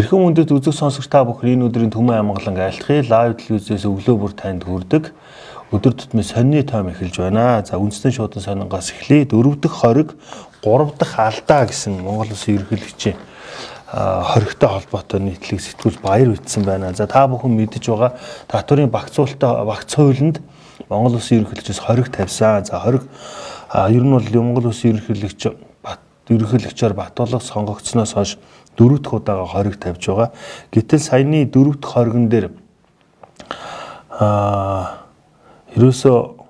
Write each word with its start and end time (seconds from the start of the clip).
Эрхэм 0.00 0.22
мөндөд 0.24 0.48
үзэг 0.48 0.72
сонсогч 0.72 1.12
та 1.12 1.20
бүхэн 1.28 1.60
энэ 1.60 1.66
өдрийн 1.68 1.92
төмөн 1.92 2.24
амгалан 2.24 2.56
айлтгая 2.56 3.04
лайв 3.04 3.36
телевизээс 3.36 3.84
өглөө 3.84 4.16
бүр 4.16 4.32
танд 4.32 4.64
хүрдэг. 4.64 5.12
Өдөр 5.76 5.92
тутмын 5.92 6.24
сонины 6.24 6.64
тайм 6.64 6.88
эхэлж 6.88 7.20
байна. 7.20 7.60
За 7.68 7.76
үндэстэн 7.76 8.16
шуудан 8.16 8.40
сонингоос 8.40 8.96
эхлэе. 8.96 9.28
Дөрөв 9.28 9.60
дэх 9.60 9.76
хориг, 9.76 10.16
гурав 10.64 10.96
дахь 10.96 11.20
алдаа 11.20 11.68
гэсэн 11.68 12.00
Монгол 12.00 12.32
Улсын 12.32 12.56
ерөнхийлөгчийн 12.56 13.20
хоригтой 13.92 14.68
холбоотой 14.72 15.20
нийтлэг 15.20 15.60
сэтгүүл 15.60 16.00
баяр 16.00 16.32
үтсэн 16.32 16.64
байна. 16.64 16.96
За 16.96 17.04
та 17.04 17.28
бүхэн 17.28 17.52
мэдэж 17.60 17.84
байгаа 17.92 18.16
татварын 18.48 18.88
багцуулалтаа 18.88 19.68
багц 19.68 20.00
хуулинд 20.00 20.40
Монгол 20.88 21.20
Улсын 21.20 21.44
ерөнхийлөгчөөс 21.44 21.84
хориг 21.84 22.08
тавьсан. 22.08 22.64
За 22.64 22.80
хориг 22.80 23.04
ер 23.04 24.00
нь 24.00 24.16
бол 24.16 24.24
Монгол 24.24 24.72
Улсын 24.72 24.96
ерөнхийлөгч 24.96 25.68
ерөнхийлөгчөөр 26.30 26.94
Батболго 26.94 27.40
сонгогдсноос 27.42 28.14
хойш 28.14 28.36
дөрөв 28.76 28.98
дэх 29.02 29.12
удаага 29.12 29.46
хориг 29.46 29.76
тавьж 29.80 30.06
байгаа. 30.06 30.30
Гэтэл 30.70 31.00
саяны 31.00 31.44
дөрөв 31.46 31.80
дэх 31.80 31.90
хоригн 31.90 32.28
дээр 32.28 32.46
аа 34.10 35.06
ерөөсөө 35.76 36.40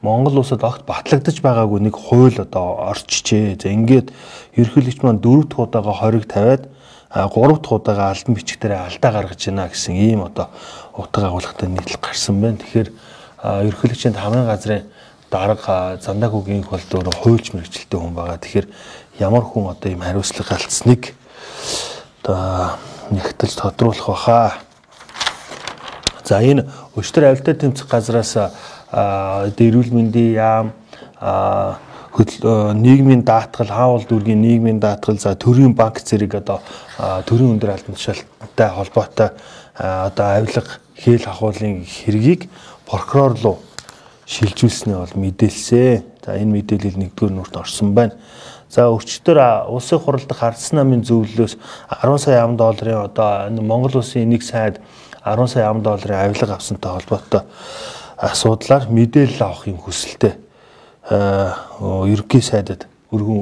Монгол 0.00 0.40
улсад 0.40 0.64
огт 0.64 0.86
батлагдаж 0.88 1.44
байгаагүй 1.44 1.80
нэг 1.84 1.92
хууль 1.92 2.40
одоо 2.40 2.88
орчжээ. 2.88 3.60
За 3.60 3.68
ингээд 3.68 4.08
ерөнхийлөгч 4.56 5.04
маань 5.04 5.20
дөрөв 5.20 5.52
дэх 5.52 5.60
удаага 5.60 5.92
хориг 5.92 6.24
тавиад 6.24 6.72
гурав 7.12 7.60
дахь 7.60 7.72
удаага 7.76 8.08
албан 8.08 8.34
бичгтэрээ 8.34 8.80
алдаа 8.80 9.12
гаргаж 9.12 9.44
байна 9.44 9.68
гэсэн 9.68 9.94
ийм 10.00 10.24
одоо 10.24 10.48
утга 10.96 11.28
агуулгатай 11.28 11.68
нийтлэл 11.68 12.00
гарсан 12.00 12.40
байна. 12.40 12.56
Тэгэхээр 12.64 12.88
ерөнхийлөгчийн 13.44 14.16
хамгийн 14.16 14.48
газрын 14.48 14.88
дарга 15.28 16.00
Зандагүгийн 16.00 16.64
бол 16.64 16.80
дөөрө 16.80 17.12
хуульч 17.20 17.52
мэрэгчлээ 17.52 18.00
хүн 18.00 18.14
байгаа. 18.16 18.38
Тэгэхээр 18.40 18.66
ямар 19.20 19.44
хүн 19.44 19.68
одоо 19.68 19.90
ийм 19.92 20.00
хариуцлага 20.00 20.56
алдсныг 20.56 21.12
одоо 22.22 22.78
нэгтэл 23.10 23.54
тодруулах 23.56 24.06
баха. 24.06 24.54
За 26.24 26.40
энэ 26.40 26.68
өчтөр 26.94 27.30
авилтаа 27.30 27.54
тэмцэх 27.54 27.88
газраас 27.88 28.36
эрүүл 28.92 29.90
мэндийн 29.90 30.32
яам 30.34 30.66
нийгмийн 32.74 33.22
даатгал 33.22 33.70
хаавал 33.70 34.04
дүүргийн 34.04 34.40
нийгмийн 34.42 34.80
даатгал 34.80 35.18
за 35.18 35.34
төрийн 35.34 35.74
банк 35.74 35.98
зэрэг 36.02 36.34
одоо 36.34 36.60
төрийн 37.26 37.54
өндөр 37.54 37.70
албан 37.70 37.94
тушаалтай 37.94 38.68
холбоотой 38.68 39.30
одоо 39.78 40.26
авилга 40.26 40.62
хээл 40.98 41.24
хахуулын 41.24 41.86
хэргийг 41.86 42.50
прокурор 42.86 43.38
руу 43.42 43.58
шилжүүлснээ 44.26 44.96
бол 44.96 45.14
мэдээлсэн. 45.14 46.09
За 46.24 46.36
энэ 46.36 46.60
мэдээлэл 46.60 47.00
нэгдүгээр 47.00 47.32
нүрт 47.32 47.56
орсон 47.56 47.94
байна. 47.94 48.14
За 48.68 48.86
өчтөр 48.92 49.40
улсын 49.72 49.98
хурал 49.98 50.26
дахь 50.28 50.44
ардсан 50.44 50.78
намын 50.78 51.02
зөвлөлөөс 51.02 51.56
10 52.02 52.18
сая 52.18 52.44
ам 52.44 52.56
долларын 52.56 53.08
одоо 53.08 53.50
Монгол 53.62 53.98
улсын 53.98 54.28
нэг 54.28 54.42
сайд 54.44 54.80
10 55.24 55.48
сая 55.48 55.70
ам 55.70 55.82
долларын 55.82 56.30
авилга 56.30 56.54
авсантай 56.54 56.92
холбоотой 56.92 57.42
асуудлаар 58.16 58.86
мэдээлэл 58.92 59.42
авахын 59.42 59.80
хүсэлтэй 59.80 60.36
ерөнхий 61.10 62.44
сайдад 62.44 62.86
өргөн 63.10 63.40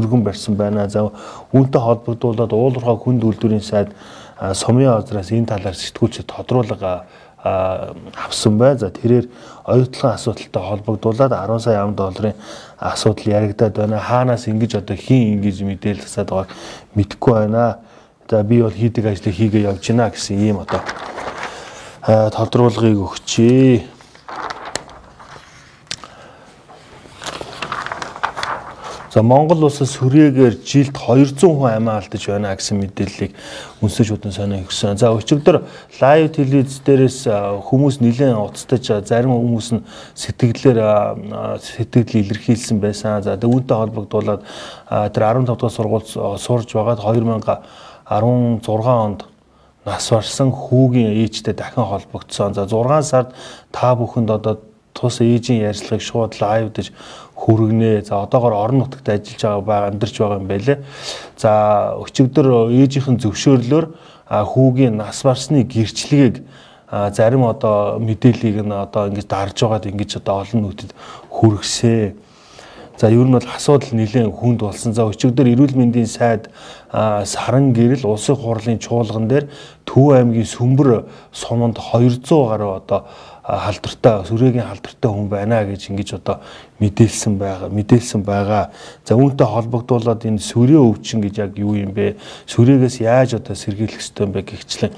өргөн 0.00 0.24
барьсан 0.24 0.56
байна. 0.56 0.88
За 0.88 1.12
үүнтэй 1.52 1.80
холбогдуулаад 1.80 2.52
уулуурхай 2.52 2.96
хүнд 2.98 3.22
үйлдвэрийн 3.22 3.62
сайд 3.62 3.94
сумын 4.54 4.90
озраас 4.90 5.30
энэ 5.30 5.46
талаар 5.46 5.76
сэтгүүлчид 5.76 6.26
тодруулга 6.26 7.04
авсан 7.44 8.58
бай. 8.58 8.76
За 8.76 8.90
тэрээр 8.90 9.28
оюутлын 9.64 10.14
асуудалтай 10.16 10.62
холбогдуулаад 10.62 11.32
10 11.32 11.60
сая 11.60 11.84
ам 11.84 11.94
долларын 11.94 12.34
асуудал 12.78 13.32
яригадаад 13.32 13.76
байна. 13.76 14.00
Хаанаас 14.00 14.48
ингэж 14.48 14.80
одоо 14.80 14.96
хин 14.96 15.38
ингэж 15.38 15.60
мэдээлэл 15.62 16.02
засаад 16.02 16.30
байгааг 16.30 16.50
мэдэхгүй 16.96 17.34
байна. 17.34 17.78
За 18.30 18.42
би 18.42 18.62
бол 18.62 18.72
хийдэг 18.72 19.06
ажлыг 19.06 19.34
хийгээ 19.34 19.68
явж 19.68 19.84
байна 19.88 20.10
гэсэн 20.10 20.40
ийм 20.40 20.64
одоо 20.64 20.80
тодруулгыг 22.06 22.96
өгчээ. 22.96 23.93
За 29.14 29.22
Монгол 29.22 29.62
улсаас 29.70 29.94
хүрээгээр 30.02 30.56
жилд 30.66 30.98
200 30.98 31.46
хүн 31.46 31.70
амиа 31.70 32.02
алдаж 32.02 32.24
байна 32.26 32.50
гэсэн 32.58 32.82
мэдээллийг 32.82 33.30
үнсэж 33.78 34.10
удан 34.10 34.34
сонио 34.34 34.66
өгсөн. 34.66 34.98
За 34.98 35.14
өчигдөр 35.14 35.62
лайв 36.02 36.34
телевиз 36.34 36.82
дээрээс 36.82 37.30
хүмүүс 37.62 38.02
нэлээд 38.02 38.34
уцтаж 38.34 39.06
зарим 39.06 39.38
хүмүүс 39.38 39.68
нь 39.70 39.86
сэтгэлээр 40.18 40.82
сэтгэл 41.62 42.26
илэрхийлсэн 42.26 42.82
байсан. 42.82 43.22
За 43.22 43.38
үүнтэй 43.38 43.78
холбогдуулаад 43.78 44.42
тэр 44.90 45.22
15 45.30 45.46
дугаар 45.46 45.70
сургууль 45.78 46.10
сурж 46.42 46.74
байгаад 46.74 47.06
2016 47.06 48.10
онд 48.10 49.30
нас 49.86 50.10
барсан 50.10 50.50
хүүгийн 50.50 51.22
ээжтэй 51.22 51.54
дахин 51.54 51.86
холбогдсон. 51.86 52.58
За 52.58 52.66
6 52.66 53.06
сард 53.06 53.30
та 53.70 53.94
бүхэнд 53.94 54.34
одоо 54.34 54.58
тус 54.94 55.18
ээжийн 55.20 55.66
ярьцлагыг 55.66 56.02
шууд 56.02 56.38
лайвдж 56.38 56.94
хүргэнэ. 57.34 58.04
За 58.04 58.22
одоогоор 58.22 58.54
орон 58.54 58.78
нутагт 58.78 59.08
ажиллаж 59.08 59.64
байгаа 59.66 59.88
амьдарч 59.90 60.18
байгаа 60.18 60.38
юм 60.38 60.48
байлээ. 60.48 60.78
За 61.36 61.94
өчигдөр 62.00 62.70
ээжийнхэн 62.70 63.18
зөвшөөрлөөр 63.20 63.86
хүүгийн 64.30 64.96
нас 64.96 65.22
барсны 65.22 65.62
гэрчлэгийг 65.64 66.46
зарим 67.12 67.44
одоо 67.44 67.98
мэдээллийг 67.98 68.62
нь 68.62 68.72
одоо 68.72 69.08
ингэж 69.08 69.26
дарж 69.26 69.56
байгаад 69.60 69.86
ингэж 69.90 70.22
одоо 70.22 70.46
олон 70.46 70.60
нийтэд 70.62 70.94
хүргэсэн. 71.28 72.14
За 72.96 73.10
ер 73.10 73.26
нь 73.26 73.34
бол 73.34 73.42
асуудал 73.42 73.90
нэлээд 73.90 74.30
хүнд 74.30 74.60
болсон. 74.62 74.94
За 74.94 75.02
өчигдөр 75.10 75.50
эрүүл 75.50 75.74
мэндийн 75.74 76.06
сайд 76.06 76.46
саран 77.26 77.74
гэрэл 77.74 78.06
улсын 78.06 78.38
хурлын 78.38 78.78
чуулган 78.78 79.26
дээр 79.26 79.50
Төв 79.82 80.14
аймгийн 80.14 80.46
Сүмбэр 80.46 81.10
суманд 81.34 81.74
200 81.74 82.22
гаруй 82.22 82.78
одоо 82.78 83.10
халдвартай 83.44 84.24
сүрээгийн 84.24 84.64
халдвартай 84.64 85.10
хүн 85.12 85.28
байна 85.28 85.60
гэж 85.68 85.92
ингэж 85.92 86.16
одоо 86.16 86.40
мэдээлсэн 86.80 87.36
байгаа 87.36 87.68
мэдээлсэн 87.68 88.24
байгаа. 88.24 88.72
За 89.04 89.20
үүнтэй 89.20 89.44
холбогдуулаад 89.44 90.24
энэ 90.24 90.40
сүрээ 90.40 90.80
өвчин 90.80 91.20
гэж 91.20 91.44
яг 91.44 91.52
юу 91.60 91.76
юм 91.76 91.92
бэ? 91.92 92.16
Сүрээгээс 92.48 93.04
яаж 93.04 93.36
одоо 93.36 93.52
сэргийлэх 93.52 94.00
ёстой 94.00 94.24
юм 94.24 94.32
бэ 94.32 94.48
гэхчлэн 94.48 94.96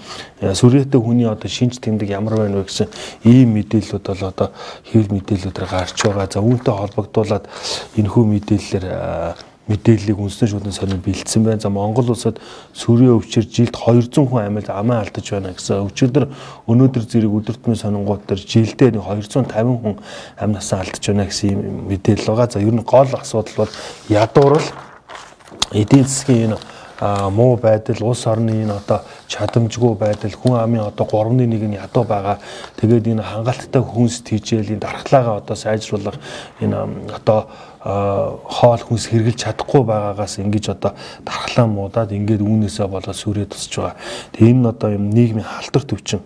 сүрээтэй 0.55 1.01
хүний 1.03 1.27
одоо 1.27 1.51
шинж 1.51 1.83
тэмдэг 1.83 2.15
ямар 2.15 2.39
байна 2.39 2.63
вэ 2.63 2.71
гэсэн 2.71 2.87
ийм 3.27 3.51
мэдээллүүд 3.59 4.07
бол 4.15 4.31
одоо 4.31 4.49
хэвлэл 4.95 5.11
мэдээллүүдээр 5.11 5.67
гарч 5.67 5.99
байгаа. 6.07 6.31
За 6.31 6.39
үүнтэй 6.39 6.75
холбогдуулаад 6.75 7.45
энэ 7.99 8.11
хүү 8.15 8.25
мэдээллээр 8.31 8.87
мэдээллийг 9.67 10.19
үндэсний 10.19 10.51
шүүхийн 10.51 10.75
сонин 10.75 11.03
бэлдсэн 11.03 11.43
байна. 11.43 11.61
За 11.61 11.71
Монгол 11.71 12.15
улсад 12.15 12.39
сүрийн 12.71 13.19
өвчөр 13.19 13.47
жилд 13.51 13.75
200 13.75 14.15
хүн 14.15 14.47
амьд 14.47 14.71
амаа 14.71 15.03
алдаж 15.03 15.27
байна 15.27 15.51
гэсэн. 15.59 15.91
Өчигдөр 15.91 16.31
өнөөдөр 16.71 17.05
зэрэг 17.11 17.35
өдөртмийн 17.35 17.83
сонингууд 17.83 18.23
дээр 18.31 18.43
жилдээ 18.47 18.95
250 18.95 19.51
хүн 19.51 19.99
амь 20.39 20.55
насаа 20.55 20.87
алдаж 20.87 21.03
байна 21.03 21.27
гэсэн 21.27 21.87
мэдээлэл 21.91 22.31
байгаа. 22.31 22.47
За 22.47 22.63
ер 22.63 22.75
нь 22.79 22.87
гол 22.87 23.11
асуудал 23.11 23.67
бол 23.67 23.73
ядуурл 24.07 24.69
эдийн 25.75 26.07
засгийн 26.07 26.55
энэ 26.55 26.59
муу 27.31 27.57
байдал 27.57 28.03
улс 28.03 28.27
орны 28.27 28.63
энэ 28.65 28.73
одоо 28.73 29.03
чадамжгүй 29.29 29.95
байдал 30.01 30.33
хүн 30.33 30.57
амын 30.57 30.81
одоо 30.81 31.05
3-ны 31.05 31.45
1 31.45 31.69
нь 31.69 31.77
ядуу 31.77 32.05
байгаа. 32.05 32.39
Тэгээд 32.81 33.13
энэ 33.13 33.23
хангалттай 33.23 33.83
хүнс 33.83 34.25
тийжээл 34.25 34.79
энэ 34.79 34.81
дархлаагаа 34.81 35.37
одоо 35.45 35.57
сайжруулах 35.57 36.17
энэ 36.61 36.77
одоо 37.13 37.53
хоол 37.87 38.83
хүнс 38.83 39.07
хэрглэж 39.07 39.47
чадахгүй 39.47 39.87
байгаагаас 39.87 40.43
ингэж 40.43 40.75
одоо 40.75 40.99
дархлаа 41.23 41.67
муудаад 41.71 42.11
ингээд 42.11 42.43
үүнээсээ 42.43 42.91
болоод 42.91 43.15
сүрээ 43.15 43.47
тусч 43.47 43.79
байгаа. 43.79 43.95
Тэгээ 44.35 44.51
энэ 44.51 44.59
нь 44.59 44.67
одоо 44.67 44.89
юм 44.91 45.05
нийгмийн 45.15 45.47
халтар 45.47 45.87
төвчин 45.87 46.21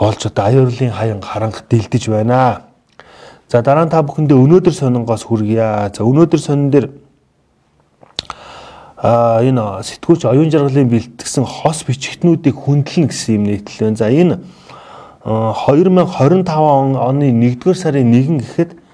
болж 0.00 0.20
одоо 0.24 0.44
аюурлын 0.48 0.96
хаян 0.96 1.20
харанх 1.20 1.68
дэлдэж 1.68 2.08
байна. 2.08 2.72
За 3.52 3.60
дараа 3.60 3.84
нь 3.84 3.92
та 3.92 4.00
бүхэндээ 4.00 4.32
өнөөдөр 4.32 4.72
сонингоос 4.72 5.28
хүргье. 5.28 5.92
За 5.92 6.08
өнөөдөр 6.08 6.40
сонин 6.40 6.72
дээр 6.72 6.88
а 8.96 9.44
энэ 9.44 9.84
сэтгүүлч 9.84 10.24
оюун 10.24 10.48
жаргалын 10.48 10.88
бэлтгэсэн 10.88 11.44
хос 11.44 11.84
бичгтнүүдийг 11.84 12.56
хүндлэн 12.56 13.12
гэсэн 13.12 13.36
юм 13.36 13.44
нийтлэл 13.44 13.92
байна. 13.92 14.00
За 14.00 14.08
энэ 14.08 14.40
2025 15.20 16.48
оны 16.96 17.28
1-р 17.28 17.76
сарын 17.76 18.08
1 18.08 18.40
гэхэд 18.40 18.85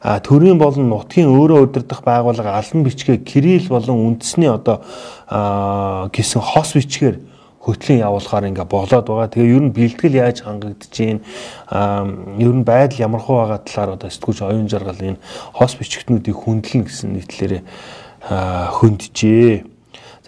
төрийн 0.00 0.58
болон 0.58 0.88
нутгийн 0.88 1.28
өөрөө 1.28 1.68
удирдах 1.68 2.00
байгууллага 2.00 2.56
албан 2.56 2.84
бичгээ 2.88 3.20
кирилл 3.20 3.68
болон 3.68 4.16
үндэсний 4.16 4.48
одоо 4.48 4.80
гэсэн 6.08 6.40
хос 6.40 6.72
бичгээр 6.72 7.20
хөтлөн 7.60 8.00
явуулахаар 8.00 8.48
ингээ 8.48 8.64
болоод 8.64 9.04
байгаа. 9.04 9.28
Тэгээ 9.28 9.52
ер 9.52 9.64
нь 9.68 9.76
бэлтгэл 9.76 10.16
яаж 10.16 10.40
хангагдаж 10.40 10.88
гин 10.88 11.20
ер 12.40 12.54
нь 12.56 12.64
байдал 12.64 13.04
ямар 13.04 13.20
хуу 13.20 13.44
байгаа 13.44 13.60
талаар 13.60 14.00
одоо 14.00 14.08
сэтгүүлч 14.08 14.40
оюун 14.40 14.72
жаргал 14.72 14.96
энэ 14.96 15.20
хос 15.52 15.76
бичгтнүүдийг 15.76 16.36
хүндлэн 16.40 16.88
гэсэн 16.88 17.20
нийтлэрээ 17.20 17.62
хөндөжээ. 18.80 19.69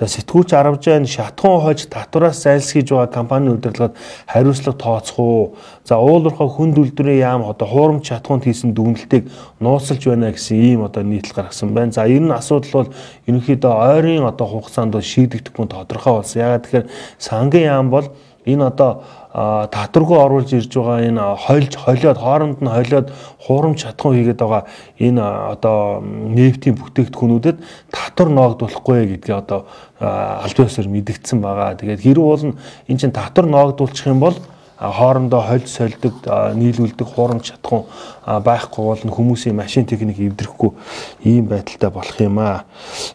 За 0.03 0.09
сэтгүүлч 0.11 0.51
Аравжаан 0.59 1.07
шатхуун 1.07 1.63
хож 1.63 1.87
татвараас 1.87 2.43
зайлсхийж 2.43 2.91
байгаа 2.91 3.07
компани 3.07 3.55
удирдлагад 3.55 3.95
хариуцлага 4.27 4.75
тооцох 4.75 5.19
уу? 5.19 5.55
За 5.87 5.95
уулуурхай 6.03 6.49
хүнд 6.51 6.75
үйлдвэрийн 6.75 7.23
яам 7.23 7.47
одоо 7.47 7.71
хуурамч 7.71 8.11
шатхуунд 8.11 8.43
хийсэн 8.43 8.75
дүгнэлтийг 8.75 9.31
нууцлж 9.63 10.03
байна 10.03 10.35
гэсэн 10.35 10.59
ийм 10.59 10.83
одоо 10.83 11.07
нийтлэл 11.07 11.39
гаргасан 11.39 11.71
байна. 11.71 11.95
За 11.95 12.11
энэ 12.11 12.35
нь 12.35 12.35
асуудал 12.35 12.83
бол 12.83 12.91
ерөнхийдөө 13.31 13.75
ойрын 13.95 14.27
одоо 14.27 14.47
хугацаанд 14.51 14.91
бол 14.91 15.07
шийдэгдэхгүй 15.07 15.67
тодорхой 15.71 16.19
болсон. 16.19 16.43
Ягаад 16.43 16.67
тэгэхээр 16.67 16.87
сангийн 17.23 17.71
яам 17.71 17.95
бол 17.95 18.11
энэ 18.43 18.75
одоо 18.75 19.07
татваргүй 19.33 20.19
оруулж 20.21 20.53
ирж 20.53 20.77
байгаа 20.77 21.09
энэ 21.09 21.25
хойлж 21.41 21.73
холиод 21.81 22.19
хооронд 22.21 22.61
нь 22.61 22.69
холиод 22.69 23.09
хуурамч 23.41 23.81
чадхан 23.81 24.13
хийгээд 24.13 24.41
байгаа 24.45 24.69
энэ 25.01 25.25
одоо 25.57 26.05
нефтийн 26.05 26.77
бүтээгдэхүүнүүдэд 26.77 27.57
татвар 27.89 28.29
ноогдуулахгүй 28.29 29.17
гэдгийг 29.17 29.33
одоо 29.33 29.65
аль 29.99 30.53
биесээр 30.53 30.89
мэдгдсэн 30.93 31.41
байгаа. 31.41 31.81
Тэгээд 31.81 32.05
хэрэг 32.05 32.25
бол 32.29 32.45
энэ 32.45 33.01
чинь 33.01 33.17
татвар 33.17 33.49
ноогдуулчих 33.49 34.13
юм 34.13 34.21
бол 34.21 34.37
хоорондоо 34.77 35.41
хольж 35.41 35.69
сольдог 35.71 36.13
нийлүүлдэг 36.53 37.09
хуурамч 37.09 37.57
чадхан 37.57 37.89
байхгүй 38.27 38.85
бол 38.85 39.01
хүмүүсийн 39.01 39.57
машин 39.57 39.87
техник 39.87 40.19
эвдрэхгүй 40.19 40.77
ийм 41.25 41.47
байдалтай 41.47 41.91
болох 41.91 42.21
юм 42.21 42.39
аа. 42.39 42.65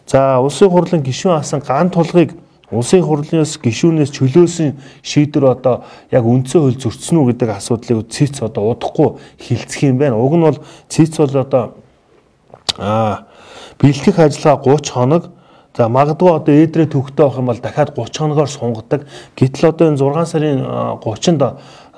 За 0.06 0.40
улсын 0.40 0.70
хурлын 0.70 1.04
гишүүн 1.04 1.38
асан 1.38 1.60
ган 1.60 1.90
тулгыг 1.94 2.34
Улсын 2.68 3.00
хурлынаас 3.00 3.56
гишүүнээс 3.64 4.12
чөлөөсөн 4.12 4.76
шийдвэр 5.00 5.56
одоо 5.56 5.88
яг 6.12 6.24
үндсэн 6.28 6.60
хууль 6.60 6.76
зөрчсөн 6.76 7.16
үү 7.16 7.26
гэдэг 7.32 7.48
асуудлыг 7.56 8.12
цэц 8.12 8.44
одоо 8.44 8.76
удахгүй 8.76 9.16
хилцэх 9.40 9.88
юм 9.88 9.96
байна. 9.96 10.20
Уг 10.20 10.36
нь 10.36 10.44
бол 10.44 10.60
цэц 10.92 11.16
бол 11.16 11.32
одоо 11.32 11.64
аа 12.76 13.24
бэлтгэх 13.80 14.20
ажиллагаа 14.20 14.60
30 14.84 14.92
хоног 14.92 15.22
За 15.78 15.86
магадгүй 15.86 16.32
одоо 16.34 16.54
ээдрээ 16.58 16.90
төвхтэй 16.90 17.22
авах 17.22 17.38
юм 17.38 17.46
бол 17.46 17.60
дахиад 17.62 17.94
30 17.94 18.18
хоногоор 18.18 18.50
сунгадаг. 18.50 19.06
Гэтэл 19.38 19.70
одоо 19.70 19.94
энэ 19.94 20.02
6 20.02 20.26
сарын 20.26 20.58
30-нд 20.98 21.42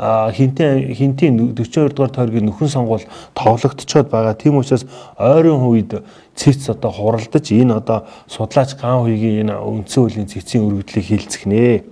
хинтээ 0.00 0.94
хинтийн 0.96 1.36
42 1.52 1.92
дугаар 1.92 2.08
тойргийн 2.08 2.48
нөхөн 2.48 2.72
сонгуул 2.72 3.04
товлогдчиход 3.36 4.08
байгаа. 4.08 4.32
Тийм 4.32 4.56
учраас 4.56 4.88
ойрын 5.20 5.60
үед 5.60 6.00
цэц 6.32 6.72
одоо 6.72 6.88
хуралдаж 6.90 7.52
энэ 7.52 7.76
одоо 7.84 8.08
судлаач 8.24 8.80
ган 8.80 9.04
хуйгийн 9.04 9.52
энэ 9.52 9.60
үндсэн 9.60 10.00
хуулийн 10.00 10.28
цэцийн 10.32 10.64
өргөдлийг 10.64 11.04
хилцэх 11.04 11.44
нэ. 11.44 11.84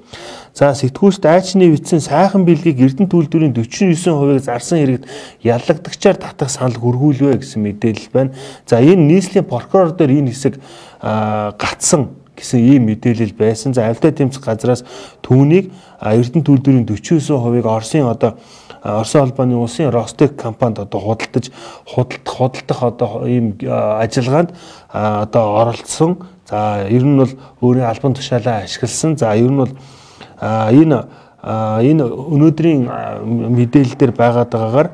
За 0.57 0.73
сэтгүүлч 0.73 1.21
дайчны 1.21 1.69
вицэн 1.69 2.01
сайхан 2.01 2.49
бэлгийг 2.49 2.81
Эрдэнэ 2.81 3.13
төлөвлөрийн 3.13 3.53
49%-ыг 3.53 4.41
зарсан 4.41 4.81
хэрэгт 4.81 5.05
яллагдагчаар 5.45 6.17
татах 6.17 6.49
санал 6.49 6.81
хөргүүлвэ 6.81 7.45
гэсэн 7.45 7.61
мэдээлэл 7.61 8.09
байна. 8.11 8.33
За 8.65 8.81
энэ 8.81 9.05
нийслэлийн 9.05 9.45
прокурор 9.45 9.93
дээр 9.93 10.25
энэ 10.25 10.33
хэсэг 10.33 10.57
гатсан 10.99 12.18
гэсэн 12.39 12.63
ийм 12.63 12.87
мэдээлэл 12.87 13.35
байсан. 13.35 13.75
За 13.75 13.87
авилтаа 13.91 14.15
тэмцэх 14.15 14.43
газраас 14.45 14.85
түүнийг 15.23 15.71
Эрдэнэ 15.99 16.47
төлбөрийн 16.47 16.87
49%-ыг 16.87 17.67
Оросын 17.67 18.07
одоо 18.07 18.39
Оросын 18.83 19.21
холбооны 19.27 19.57
улсын 19.59 19.91
Ростек 19.91 20.37
компанид 20.41 20.79
одоо 20.79 21.01
худалдаж 21.01 21.51
худалдах 21.85 22.35
худалдах 22.39 22.83
одоо 22.83 23.27
ийм 23.27 23.59
ажиллагаанд 23.61 24.55
одоо 24.93 25.45
оролцсон. 25.61 26.19
За 26.49 26.87
ер 26.89 27.05
нь 27.05 27.19
бол 27.19 27.33
өөрийн 27.61 27.91
албан 27.91 28.15
тушаалаа 28.15 28.63
ашигласан. 28.63 29.19
За 29.19 29.35
ер 29.35 29.51
нь 29.51 29.59
бол 29.59 29.73
энэ 30.41 31.05
энэ 31.83 32.05
өнөөдрийн 32.07 32.83
мэдээлэл 33.27 33.99
дээр 33.99 34.13
байгаад 34.15 34.51
байгаагаар 34.55 34.89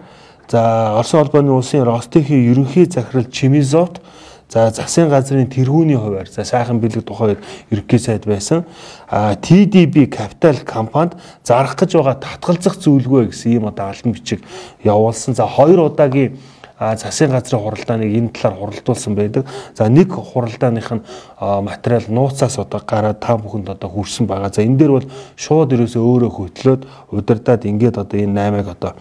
за 0.49 0.99
Оросын 0.99 1.21
холбооны 1.21 1.53
улсын 1.53 1.85
Ростехийн 1.85 2.53
ерөнхий 2.53 2.89
захирал 2.89 3.29
Чимизовт 3.29 4.01
За 4.49 4.71
засгийн 4.71 5.09
газрын 5.09 5.49
тэргүүний 5.51 5.97
хуваар 5.97 6.29
за 6.29 6.45
сайхан 6.45 6.79
бэлэг 6.81 7.05
тухайд 7.05 7.39
ерөнхий 7.71 7.99
сайд 7.99 8.27
байсан. 8.27 8.65
А 9.09 9.35
TDB 9.35 10.07
Capital 10.07 10.63
компанид 10.65 11.17
зарах 11.43 11.75
гэж 11.75 11.97
байгаа 11.97 12.21
татгалзах 12.21 12.77
зүйлгүй 12.79 13.33
гэсэн 13.33 13.53
ийм 13.53 13.67
одоо 13.67 13.89
албан 13.91 14.13
бичиг 14.13 14.45
явуулсан. 14.85 15.35
За 15.35 15.47
хоёр 15.49 15.91
удаагийн 15.91 16.39
засгийн 16.79 17.31
газрын 17.31 17.61
хуралдааныг 17.61 18.11
энэ 18.15 18.29
талаар 18.29 18.59
хуралдуулсан 18.59 19.15
байдаг. 19.15 19.47
За 19.75 19.89
нэг 19.89 20.13
хуралдааных 20.13 20.91
нь 20.93 21.03
материал 21.41 22.05
нууцаас 22.09 22.59
одоо 22.59 22.81
гараад 22.85 23.21
та 23.21 23.37
бүхэнд 23.37 23.71
одоо 23.71 23.91
хүрсэн 23.91 24.27
байгаа. 24.27 24.53
За 24.53 24.63
энэ 24.63 24.77
дээр 24.77 24.91
бол 24.91 25.09
шууд 25.37 25.73
ерөөсөө 25.73 26.03
өөрөө 26.03 26.31
хөтлөөд 26.31 26.83
удирдаад 27.11 27.65
ингээд 27.65 27.99
одоо 27.99 28.19
энэ 28.21 28.39
8-ыг 28.39 28.69
одоо 28.69 28.93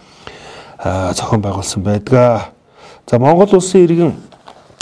зохион 1.14 1.42
байгуулсан 1.42 1.84
байдаг. 1.84 2.54
За 3.10 3.20
Монгол 3.20 3.58
улсын 3.58 3.84
иргэн 3.84 4.14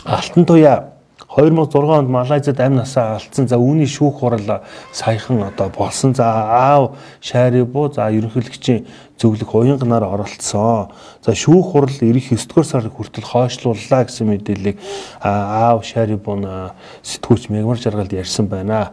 Алтан 0.06 0.46
туяа 0.46 0.92
2006 1.30 1.76
онд 1.78 2.10
Малайзад 2.10 2.60
амь 2.60 2.76
насаа 2.76 3.16
алдсан. 3.16 3.48
За 3.48 3.56
үүний 3.56 3.86
шүүх 3.86 4.20
хурал 4.20 4.66
саяхан 4.92 5.44
одоо 5.44 5.70
болсон. 5.70 6.16
За 6.16 6.26
аав 6.26 6.98
Шарибу 7.22 7.88
за 7.94 8.10
ерөнхийлөгчийн 8.10 8.88
зөвлөх 9.22 9.54
уянганаар 9.54 10.04
оролцсон. 10.04 10.90
За 11.22 11.32
шүүх 11.32 11.72
хурал 11.72 12.02
ирэх 12.02 12.34
9 12.34 12.50
дугаар 12.50 12.66
сар 12.66 12.90
хүртэл 12.90 13.30
хойшлууллаа 13.30 14.10
гэсэн 14.10 14.28
мэдээллийг 14.28 14.82
аав 15.22 15.86
Шарибун 15.86 16.74
сэтгүүлч 17.06 17.54
Мегмар 17.54 17.78
жаргалд 17.78 18.12
ярьсан 18.12 18.50
байна. 18.50 18.92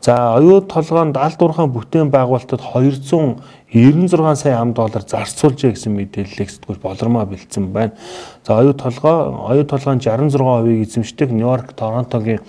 За 0.00 0.36
оюут 0.36 0.68
толгоонд 0.70 1.16
алд 1.16 1.42
уурхаан 1.42 1.72
бүтээн 1.74 2.10
байгуулалтад 2.10 2.62
296 2.62 4.36
сая 4.38 4.60
ам 4.60 4.72
доллар 4.72 5.02
зарцуулжээ 5.02 5.74
гэсэн 5.74 5.92
мэдээллийг 5.96 6.50
сэтгүүл 6.50 6.78
болормоо 6.78 7.26
бэлдсэн 7.26 7.72
байна. 7.72 7.96
За 8.46 8.58
оюут 8.60 8.78
толгоо 8.78 9.50
оюут 9.50 9.68
толгойн 9.68 9.98
66%-ийг 9.98 10.86
эзэмшдэг 10.86 11.32
Нью-Йорк, 11.32 11.74
Торонтогийн 11.74 12.40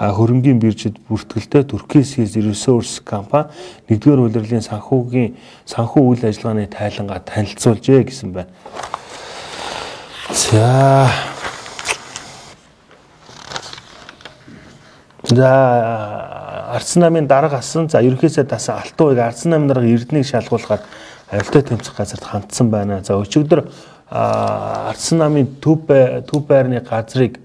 хөрөнгийн 0.00 0.58
биржид 0.60 0.96
бүртгэлтэй 1.08 1.64
Turkish 1.68 2.16
Resource 2.16 3.04
компани 3.04 3.52
нэгдүгээр 3.88 4.20
улирлын 4.24 4.64
санхүүгийн 4.64 5.36
санхүү 5.68 6.02
үйл 6.04 6.24
ажиллагааны 6.24 6.68
тайлангаа 6.72 7.20
танилцуулжээ 7.20 8.08
гэсэн 8.08 8.32
байна. 8.32 8.48
За 10.32 11.08
За 15.28 16.09
Ардсан 16.70 17.02
намын 17.02 17.26
дарга 17.26 17.58
асан 17.58 17.88
за 17.90 18.02
ерөнхийдөө 18.02 18.46
дасан 18.46 18.78
алтан 18.78 19.06
уйг 19.10 19.18
Ардсан 19.18 19.50
намын 19.50 19.68
дарга 19.68 19.90
Эрдэнэгийг 19.90 20.30
шалгуулахаар 20.30 20.82
авилтаа 21.30 21.62
тэмцэх 21.62 21.96
газарт 21.96 22.24
хандсан 22.24 22.70
байна. 22.70 23.02
За 23.02 23.18
өчигдөр 23.18 23.66
Ардсан 24.10 25.18
намын 25.18 25.48
төв 25.62 25.86
төв 26.30 26.46
байрны 26.46 26.80
газрыг 26.80 27.40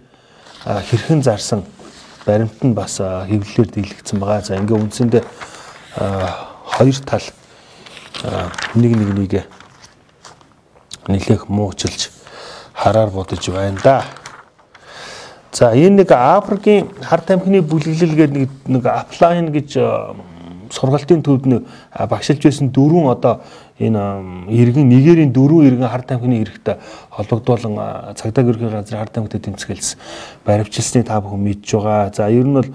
хэрхэн 0.65 1.21
зарсан 1.23 1.65
баримт 2.25 2.63
нь 2.63 2.73
бас 2.73 2.97
хэвлэлээр 3.01 3.69
дийлэгдсэн 3.73 4.19
байгаа. 4.19 4.41
За 4.41 4.57
ингээ 4.57 4.77
үндсэндээ 4.77 5.23
хоёр 5.95 6.97
тал 7.05 7.25
нэг 8.73 8.93
нэг 8.97 9.09
нэгэ 9.13 9.41
нэлээх 11.07 11.49
муучлж 11.49 12.09
хараар 12.73 13.09
бодож 13.09 13.49
байна 13.49 13.79
да. 13.83 14.05
За 15.55 15.71
энэ 15.71 16.03
нэг 16.03 16.11
Африкийн 16.11 16.91
хар 16.99 17.21
тамхины 17.23 17.61
бүлэглэл 17.63 18.11
гэдэг 18.11 18.35
нэг 18.35 18.51
нэг 18.67 18.83
апплайн 18.91 19.55
гэж 19.55 19.79
сургалтын 20.67 21.23
төвд 21.23 21.47
нэг 21.47 21.61
багшилж 21.95 22.43
байсан 22.43 22.75
дөрвөн 22.75 23.07
одоо 23.07 23.39
энэ 23.79 24.51
иргэн 24.51 24.83
Нигерийн 24.83 25.31
дөрвөн 25.31 25.63
иргэн 25.63 25.87
хар 25.87 26.03
тамхины 26.03 26.43
хэрэгтээ 26.43 26.75
холбогдуулан 27.07 27.75
цагдаа 28.19 28.43
гэрхийн 28.43 28.67
газрын 28.67 28.99
хар 28.99 29.07
тамхитай 29.07 29.39
тэмцгэлсэн 29.47 29.99
баримчилсныг 30.43 31.07
та 31.07 31.23
бүхэн 31.23 31.39
мэдж 31.39 31.71
байгаа. 31.71 32.11
За 32.11 32.27
ер 32.27 32.43
нь 32.43 32.59
бол 32.59 32.67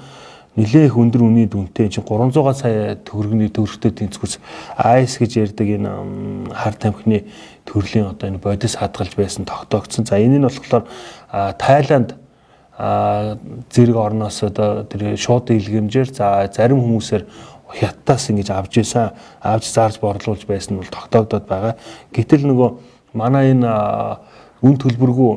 нэлээх 0.56 0.96
өндөр 0.96 1.20
үнийн 1.20 1.52
дүнтэй 1.52 1.92
чинь 1.92 2.08
300 2.08 2.56
сая 2.56 2.96
төгрөгийн 2.96 3.52
төгрөгтэй 3.52 3.92
тэнцвэрс 3.92 4.40
айс 4.80 5.20
гэж 5.20 5.36
ярьдаг 5.36 5.68
энэ 5.68 6.48
хар 6.48 6.74
тамхины 6.80 7.28
төрлийн 7.68 8.08
одоо 8.08 8.32
энэ 8.32 8.40
бодис 8.40 8.80
хадгалж 8.80 9.20
байсан 9.20 9.44
тогтоогдсон. 9.44 10.08
За 10.08 10.16
энэ 10.16 10.40
нь 10.40 10.48
болохоор 10.48 10.88
Тайланд 11.60 12.16
зэрэг 12.80 13.96
орноос 13.96 14.42
одоо 14.42 14.84
тэр 14.88 15.16
шууд 15.16 15.52
илгэмжээр 15.52 16.08
за 16.16 16.48
зарим 16.48 16.80
хүмүүсээр 16.80 17.24
хятадаас 17.76 18.30
ингэж 18.32 18.48
авж 18.50 18.80
исэн 18.80 19.12
авж 19.44 19.64
зарж 19.68 20.00
борлуулж 20.00 20.48
байсан 20.48 20.74
нь 20.74 20.80
бол 20.80 20.88
тогтоогдоод 20.88 21.44
байгаа. 21.44 21.74
Гэтэл 22.12 22.48
нөгөө 22.48 22.70
манай 23.12 23.52
энэ 23.52 23.68
үн 24.64 24.74
төлбөргүй 24.80 25.32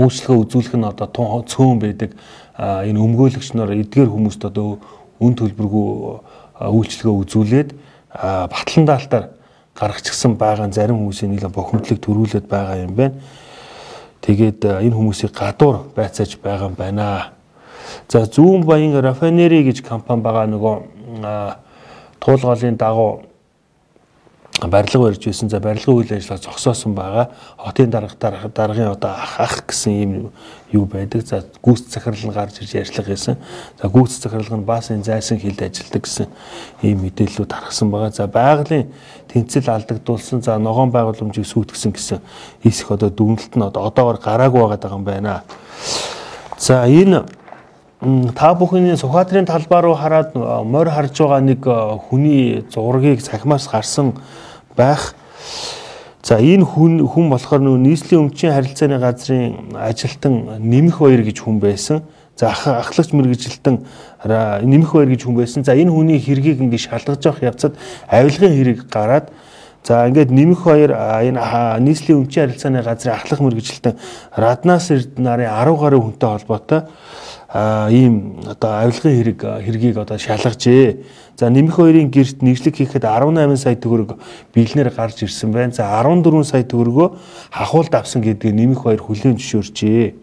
үйлчлэгээ 0.00 0.42
үзүүлэх 0.42 0.74
нь 0.80 0.88
одоо 0.88 1.06
тун 1.12 1.44
цөөн 1.44 1.78
байдаг 1.78 2.10
энэ 2.56 2.98
өмгөөлөгч 2.98 3.54
нар 3.54 3.76
эдгээр 3.76 4.08
хүмүүст 4.08 4.48
одоо 4.48 4.80
үн 5.20 5.34
төлбөргүй 5.36 5.88
үйлчлэгээ 6.72 7.20
үзүүлээд 7.20 7.70
батлан 8.48 8.84
даалтаар 8.88 9.26
гаргачихсан 9.76 10.34
байгаа 10.40 10.72
зарим 10.72 10.98
хүмүүсийн 11.04 11.36
нэг 11.36 11.52
бохимдлыг 11.52 12.00
төрүүлээд 12.00 12.46
байгаа 12.48 12.86
юм 12.86 12.94
байна. 12.94 13.14
Тэгээд 14.24 14.64
э, 14.64 14.88
энэ 14.88 14.96
хүмүүсийг 14.96 15.36
гадуур 15.36 15.92
байцааж 15.92 16.40
байгаа 16.40 16.72
юм 16.72 16.76
байна. 16.80 17.36
За 18.08 18.24
зүүн 18.24 18.64
баян 18.64 18.96
рафинери 18.96 19.60
гэж 19.68 19.84
компани 19.84 20.24
байгаа 20.24 20.48
нөгөө 20.48 20.76
туулгаалын 22.24 22.76
дагуу 22.80 23.20
барилга 24.62 24.98
барьж 24.98 25.24
байсан. 25.26 25.48
За 25.50 25.60
барилгын 25.60 25.94
үйл 25.94 26.12
ажиллагаа 26.14 26.42
зогсоосон 26.42 26.94
байгаа. 26.94 27.28
Хотын 27.58 27.90
дарга 27.90 28.48
даргын 28.48 28.92
одоо 28.92 29.10
ах 29.10 29.40
ах 29.40 29.66
гэсэн 29.66 29.92
юм 29.92 30.32
юу 30.72 30.86
байдаг. 30.86 31.26
За 31.26 31.44
гүйц 31.62 31.90
захирал 31.90 32.30
нь 32.30 32.32
гарч 32.32 32.60
ирж 32.62 32.74
ярьцлага 32.74 33.10
хийсэн. 33.10 33.36
За 33.82 33.88
гүйц 33.88 34.22
захирал 34.22 34.58
нь 34.58 34.64
баасын 34.64 35.02
зайсан 35.02 35.38
хилд 35.38 35.60
ажилладаг 35.60 36.02
гэсэн 36.06 36.26
ийм 36.82 37.02
мэдээллүүд 37.02 37.50
гаргасан 37.50 37.90
байгаа. 37.90 38.10
За 38.10 38.26
байгалийн 38.26 38.92
тэнцэл 39.28 39.70
алдагдуулсан. 39.70 40.42
За 40.42 40.58
ногоон 40.58 40.90
байгууламжийг 40.94 41.46
сүйтгэсэн 41.46 41.92
гэсэн 41.92 42.18
хийсэх 42.62 42.90
одоо 42.94 43.10
дүгнэлт 43.10 43.58
нь 43.58 43.62
одоо 43.62 43.90
одоогоор 43.90 44.18
гараагүй 44.22 44.62
байгаа 44.62 44.94
юм 44.94 45.04
байна. 45.04 45.42
За 46.58 46.86
энэ 46.86 47.26
та 48.36 48.52
бүхний 48.54 48.96
Сүхбаатарын 49.00 49.46
талбай 49.48 49.80
руу 49.82 49.94
хараад 49.96 50.34
морь 50.36 50.90
харж 50.92 51.16
байгаа 51.16 51.40
нэг 51.40 51.64
хүний 52.08 52.64
зургийг 52.68 53.22
цахимаас 53.24 53.68
гарсан 53.68 54.12
байх. 54.76 55.14
За 56.22 56.36
энэ 56.36 56.64
хүн 56.68 57.00
хүн 57.08 57.30
болохоор 57.32 57.64
нөө 57.64 57.80
нийслэлийн 57.80 58.28
өмчийн 58.28 58.52
харилцааны 58.52 58.98
газрын 59.00 59.76
ажилтан 59.76 60.60
нэмэх 60.60 61.00
баяр 61.00 61.24
гэж 61.24 61.40
хүн 61.40 61.60
байсан. 61.60 62.02
За 62.36 62.52
ахлагч 62.52 63.12
мэрэгжилтэн 63.16 63.80
нэмэх 64.68 64.92
баяр 64.92 65.08
гэж 65.08 65.24
хүн 65.24 65.36
байсан. 65.40 65.64
За 65.64 65.72
энэ 65.72 65.88
хүний 65.90 66.20
хэргийг 66.20 66.60
ингэ 66.60 66.76
шалгаж 66.76 67.24
явах 67.24 67.42
явцад 67.42 67.72
авилгын 68.08 68.52
хэрэг 68.52 68.84
гараад 68.92 69.32
За 69.84 70.08
ингээд 70.08 70.32
нэмэх 70.32 70.64
баяр 70.64 70.92
энэ 71.24 71.40
нийслэлийн 71.84 72.24
өмчийн 72.24 72.48
харилцааны 72.48 72.80
газрын 72.80 73.16
ахлах 73.20 73.40
мэрэгжилтэн 73.44 73.96
Раднас 74.32 74.88
Эрд 74.90 75.20
нарын 75.20 75.52
10 75.52 75.76
гаруй 75.76 76.00
хүнтэй 76.00 76.28
холбоотой 76.28 76.80
ийм 77.54 78.42
одоо 78.50 78.82
авилгын 78.82 79.14
хэрэг 79.14 79.40
хэргийг 79.62 79.96
одоо 79.98 80.18
шалгажээ. 80.18 80.98
За 81.38 81.50
нэмэх 81.50 81.78
хоёрын 81.78 82.10
гэрт 82.10 82.42
нэгжлэг 82.42 82.74
хийхэд 82.82 83.06
18 83.06 83.54
сая 83.54 83.78
төгрөг 83.78 84.18
биелнээр 84.50 84.90
гарч 84.90 85.22
ирсэн 85.22 85.54
байна. 85.54 85.70
За 85.70 85.86
14 86.02 86.42
сая 86.42 86.66
төгрөгөө 86.66 87.14
хахуулд 87.54 87.94
авсан 87.94 88.26
гэдгийг 88.26 88.54
нэмэх 88.58 88.82
хоёр 88.82 88.98
хүлээн 88.98 89.38
зөвшөөрчээ. 89.38 90.14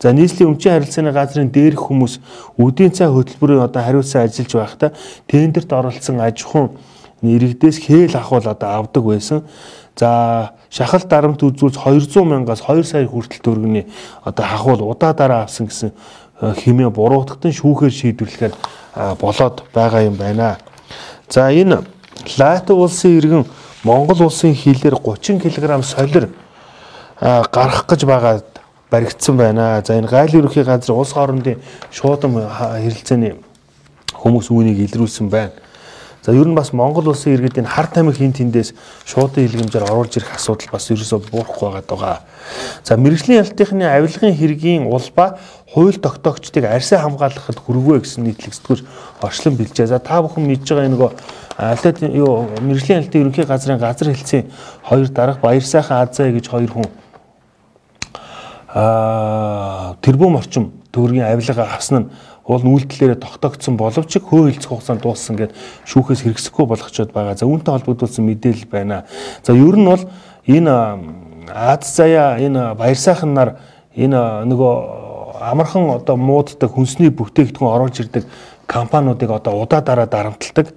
За 0.00 0.12
нийслэлийн 0.16 0.56
өмчийн 0.56 0.74
харилцааны 0.80 1.12
газрын 1.12 1.52
дээрх 1.52 1.84
хүмүүс 1.84 2.16
үдийн 2.56 2.96
цай 2.96 3.12
хөтөлбөрийн 3.12 3.60
одоо 3.60 3.82
хариуцсан 3.84 4.24
ажиллаж 4.24 4.52
байхдаа 4.56 4.90
тендерт 5.28 5.70
оролцсон 5.72 6.20
аж 6.20 6.42
ахуйн 6.42 6.72
иргэдээс 7.22 7.78
хээл 7.84 8.16
ахуул 8.16 8.48
одоо 8.48 8.68
авдаг 8.80 9.04
байсан. 9.04 9.44
За 9.96 10.56
шахалт 10.72 11.08
дарамт 11.08 11.42
үзүүлж 11.44 11.76
200 11.76 12.24
мянгаас 12.24 12.64
2 12.64 12.84
сая 12.84 13.04
хүртэл 13.04 13.44
төгрөгийн 13.44 13.86
одоо 14.24 14.44
хахуул 14.48 14.80
удаа 14.88 15.12
дараа 15.12 15.44
авсан 15.44 15.68
гэсэн 15.68 15.92
химээ 16.40 16.90
буруутгатан 16.90 17.52
шүүхээр 17.52 17.92
шийдвэрлэхээр 17.92 18.54
болоод 19.20 19.62
байгаа 19.74 20.02
юм 20.08 20.16
байна. 20.16 20.56
За 21.28 21.52
энэ 21.52 21.84
Латв 22.38 22.76
улсын 22.76 23.18
иргэн 23.18 23.44
Монгол 23.84 24.26
улсын 24.26 24.54
хилээр 24.54 24.96
30 24.96 25.40
кг 25.40 25.84
солир 25.84 26.28
гарах 27.20 27.86
гэж 27.86 28.04
байгаад 28.04 28.44
баригдсан 28.90 29.36
байна. 29.36 29.82
За 29.84 29.98
энэ 29.98 30.08
гайл 30.08 30.36
ерөнхий 30.40 30.64
газар 30.64 30.96
улс 30.96 31.12
хоорондын 31.12 31.60
шуудам 31.92 32.40
хэрэлцээний 32.40 33.36
хүмүүс 34.14 34.50
үүнийг 34.50 34.84
илрүүлсэн 34.84 35.28
байна. 35.28 35.52
За 36.22 36.32
ер 36.32 36.46
нь 36.46 36.54
бас 36.54 36.72
Монгол 36.72 37.08
улсын 37.08 37.32
иргэдийн 37.32 37.64
хар 37.64 37.88
тамхи 37.88 38.20
хин 38.20 38.32
тэндээс 38.36 38.74
шуудын 39.08 39.48
хэлгэмжээр 39.48 39.88
оруулж 39.88 40.20
ирэх 40.20 40.36
асуудал 40.36 40.68
бас 40.76 40.90
ерөөсөө 40.92 41.32
буурахгүй 41.32 41.68
байгаа 41.80 41.84
даа. 41.88 42.20
За 42.84 42.96
мэрэгжлийн 43.00 43.40
ялтынхны 43.40 43.88
авилгын 43.88 44.36
хэргийн 44.36 44.84
улбаа 44.84 45.40
хууль 45.72 45.96
тогтоогчдыг 45.96 46.68
арьсаа 46.68 47.08
хамгаалахад 47.08 47.56
хүрвэ 47.56 48.04
гэсэн 48.04 48.28
нийтлэг 48.28 48.52
сэтгүүр 48.52 48.80
орчлон 49.24 49.56
бэлжээ. 49.56 49.88
За 49.88 49.98
та 49.98 50.20
бүхэн 50.20 50.44
мэдж 50.44 50.68
байгаа 50.68 50.92
нэг 50.92 51.02
алт 51.56 52.02
юу 52.04 52.52
мэрэгжлийн 52.60 53.00
ялтын 53.00 53.20
ерөнхий 53.24 53.44
газрын 53.48 53.80
газар 53.80 54.12
хэлцээ 54.12 54.44
хоёр 54.84 55.08
дарга 55.08 55.40
баяр 55.40 55.64
сайхан 55.64 56.04
Азаа 56.04 56.32
гэж 56.32 56.48
хоёр 56.48 56.68
хүн 56.68 56.88
аа 58.74 59.96
тэрбум 60.00 60.36
орчим 60.36 60.72
төгрөгийн 60.92 61.26
авилга 61.26 61.64
авсан 61.64 61.98
нь 61.98 62.10
уул 62.50 62.66
үйлдэлээрээ 62.66 63.22
тогтоогдсон 63.22 63.78
боловч 63.78 64.18
хөө 64.18 64.50
хилцэх 64.50 64.74
хугацаанд 64.74 65.06
дууссан 65.06 65.38
гэд 65.38 65.54
шүүхээс 65.86 66.26
хэрэгсэхгүй 66.26 66.66
болгочод 66.66 67.14
байгаа. 67.14 67.38
За 67.38 67.46
үүнтэй 67.46 67.70
холбогдуулсан 67.70 68.26
мэдээлэл 68.26 68.66
байна. 68.66 69.06
За 69.46 69.54
ер 69.54 69.76
нь 69.78 69.86
бол 69.86 70.02
энэ 70.50 70.74
Аз 71.54 71.96
заяа 71.96 72.38
энэ 72.38 72.74
баяр 72.74 72.96
сайхан 72.96 73.34
нар 73.34 73.56
энэ 73.96 74.46
нөгөө 74.46 74.74
амархан 75.50 75.90
одоо 75.98 76.16
мууддаг 76.16 76.70
хүнсний 76.70 77.10
бүтээгдэхүүн 77.10 77.74
оруулж 77.74 78.00
ирдэг 78.00 78.24
компаниудыг 78.66 79.30
одоо 79.30 79.62
удаа 79.62 79.80
дараа 79.82 80.06
дарамталдаг. 80.06 80.74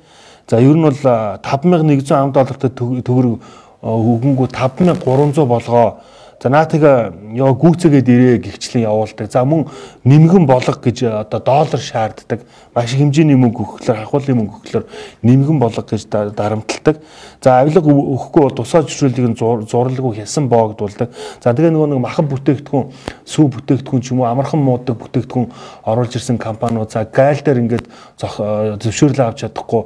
За 0.50 0.58
ер 0.58 0.74
нь 0.74 0.82
бол 0.82 0.98
5100 0.98 2.12
ам 2.18 2.32
доллартай 2.34 2.70
төгрөг 2.74 3.38
өгөнгүү 3.84 4.48
5300 4.50 5.46
болгоо 5.46 6.02
За 6.44 6.50
наатыг 6.52 6.84
ёо 6.84 7.56
гүйцэгээд 7.56 8.08
ирээ 8.12 8.38
гихчлэн 8.44 8.84
явуулдаг. 8.84 9.32
За 9.32 9.48
мөн 9.48 9.72
нэмгэн 10.04 10.44
болго 10.44 10.76
гэж 10.76 11.08
одоо 11.08 11.40
доллар 11.40 11.80
шаарддаг. 11.80 12.44
Маш 12.76 12.92
хэмжээний 13.00 13.40
мөнгө 13.40 13.64
өгөхлөөр 13.64 14.04
хахуулын 14.04 14.44
мөнгө 14.44 14.56
өгөхлөөр 14.60 14.86
нэмгэн 15.24 15.58
болго 15.64 15.88
гэж 15.88 16.04
дарамталдаг. 16.36 17.00
За 17.40 17.64
авилга 17.64 17.88
өгөхгүй 17.88 18.42
бол 18.44 18.58
тусаа 18.60 18.84
зөвшөөрлийг 18.84 19.40
зурлалгүй 19.40 20.20
хясан 20.20 20.52
боогдуулдаг. 20.52 21.16
За 21.40 21.56
тэгээ 21.56 21.72
нөгөө 21.72 21.96
нэг 21.96 22.04
махан 22.04 22.28
бүтээгдэхүүн, 22.28 22.92
сүү 23.24 23.46
бүтээгдэхүүн 23.48 24.04
ч 24.04 24.12
юм 24.12 24.20
уу 24.20 24.28
амархан 24.28 24.60
муудаг 24.60 25.00
бүтээгдэхүүн 25.00 25.48
оруулж 25.88 26.20
ирсэн 26.20 26.36
компаниуд 26.44 26.92
за 26.92 27.08
гайл 27.08 27.40
дээр 27.40 27.64
ингээд 27.64 27.88
зөвшөөрлөө 28.20 29.28
авч 29.32 29.48
чадахгүй 29.48 29.84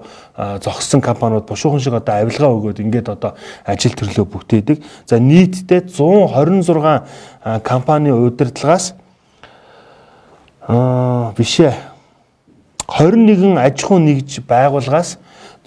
зогссон 0.61 1.01
компаниуд 1.01 1.45
бушуухан 1.45 1.81
шиг 1.81 1.97
одоо 1.97 2.21
авилгаа 2.21 2.49
өгөөд 2.53 2.81
ингээд 2.81 3.09
одоо 3.09 3.33
ажил 3.65 3.93
төрлөө 3.93 4.25
бүтээдэг. 4.25 4.77
За 5.09 5.17
нийтдээ 5.17 5.89
120 5.89 6.46
26 6.47 7.61
компани 7.63 8.11
удирдлагаас 8.11 8.93
аа 10.67 11.33
биш 11.37 11.59
ээ 11.59 11.75
21 12.87 13.57
аж 13.59 13.83
ахуй 13.83 13.99
нэгж 13.99 14.41
байгууллагаас 14.47 15.17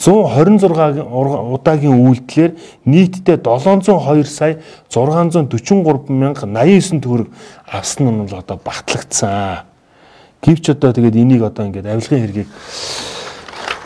126 0.01 1.05
удаагийн 1.53 1.93
үйлдэлээр 1.93 2.53
нийтдээ 2.89 3.37
702 3.37 4.25
сая 4.25 4.57
643 4.89 6.09
мянга 6.09 6.49
89 6.49 7.05
төгрөг 7.05 7.29
авсан 7.69 8.09
нь 8.09 8.25
бол 8.25 8.41
одоо 8.41 8.57
багтлагдсан. 8.65 9.69
Гэвч 10.41 10.73
одоо 10.73 10.93
тэгээд 10.97 11.21
энийг 11.21 11.45
одоо 11.45 11.69
ингээд 11.69 11.85
авилгын 11.85 12.21
хэргийг 12.25 12.49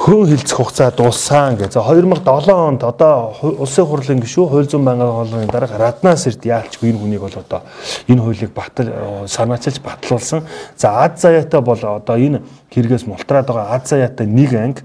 хөөн 0.04 0.28
хилцэх 0.28 0.58
хугацаа 0.58 0.90
дууссан 0.92 1.56
гэж. 1.56 1.72
За 1.72 1.80
2007 1.80 2.52
онд 2.52 2.84
одоо 2.84 3.32
улсын 3.40 3.86
хурлын 3.88 4.20
гишүү 4.20 4.48
хууль 4.52 4.68
зүйн 4.68 4.84
байнгын 4.84 5.08
хоолны 5.08 5.46
дарга 5.48 5.78
Раднас 5.80 6.26
эрд 6.28 6.44
яалчгүй 6.44 6.92
энэ 6.92 7.00
хүнийг 7.00 7.24
бол 7.24 7.32
одоо 7.40 7.62
энэ 8.04 8.20
хуулийг 8.20 8.52
батал 8.52 8.92
санаачилж 9.24 9.80
батлуулсан. 9.80 10.44
За 10.76 11.00
Аз 11.08 11.24
заяатай 11.24 11.60
бол 11.64 11.80
одоо 11.80 12.16
энэ 12.20 12.42
хэрэгээс 12.68 13.08
мултраад 13.08 13.48
байгаа 13.48 13.80
Аз 13.80 13.88
заяатай 13.88 14.26
нэг 14.28 14.52
анги 14.52 14.84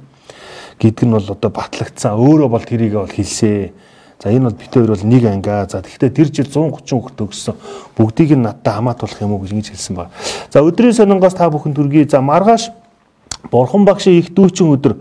гэдэг 0.79 1.03
нь 1.03 1.11
бол 1.11 1.27
одоо 1.35 1.51
батлагдсан. 1.51 2.15
Өөрөө 2.15 2.47
бол 2.47 2.63
тэрийг 2.63 2.95
бол 2.95 3.11
хэлсэн. 3.11 3.75
За 4.23 4.31
энэ 4.31 4.47
бол 4.47 4.55
бит 4.55 4.71
хоёр 4.71 4.95
бол 4.95 5.03
нэг 5.03 5.23
ангиа. 5.27 5.67
За 5.67 5.83
тэгэхээр 5.83 6.15
тэр 6.15 6.31
жил 6.31 6.47
130 6.47 6.95
хүүхэд 6.95 7.19
өгсөн. 7.27 7.55
Бүгдийг 7.99 8.39
нь 8.39 8.47
надтай 8.47 8.71
хамаатуулах 8.71 9.19
юм 9.19 9.35
уу 9.35 9.43
гэж 9.43 9.67
хэлсэн 9.67 9.99
байна. 9.99 10.15
За 10.47 10.63
өдрийн 10.63 10.95
сонингоос 10.95 11.35
та 11.35 11.51
бүхэн 11.51 11.75
төргий. 11.75 12.07
За 12.07 12.23
маргааш 12.23 12.71
Бурхан 13.51 13.85
багшийн 13.87 14.19
их 14.19 14.33
дүүчин 14.35 14.73
өдөр 14.75 14.97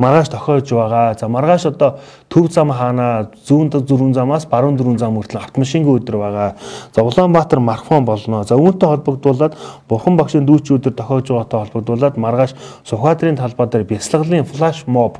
маргааш 0.00 0.30
тохиож 0.30 0.70
байгаа. 0.70 1.14
За 1.18 1.28
маргааш 1.28 1.66
одоо 1.66 1.98
төв 2.30 2.48
зам 2.52 2.70
хаана 2.70 3.30
зүүн 3.46 3.70
зүүн 3.70 4.14
замаас 4.14 4.46
баруун 4.46 4.76
дөрвөн 4.78 4.98
зам 4.98 5.18
хүртэл 5.18 5.42
автомашингийн 5.42 5.98
өдөр 5.98 6.16
байгаа. 6.16 6.54
За 6.94 7.02
Улаанбаатар 7.02 7.60
марафон 7.60 8.04
болно. 8.04 8.44
За 8.44 8.56
үүнтэй 8.56 8.88
холбогдуулаад 8.88 9.58
Бурхан 9.88 10.16
багшийн 10.16 10.46
дүүчин 10.46 10.78
өдөр 10.78 10.94
тохиож 10.94 11.28
байгаатай 11.28 11.60
холбогдуулаад 11.60 12.16
маргааш 12.16 12.54
Сүхбаатарын 12.88 13.36
талбай 13.36 13.66
дээр 13.66 13.84
бясалгалын 13.84 14.46
флаш 14.46 14.86
моб 14.86 15.18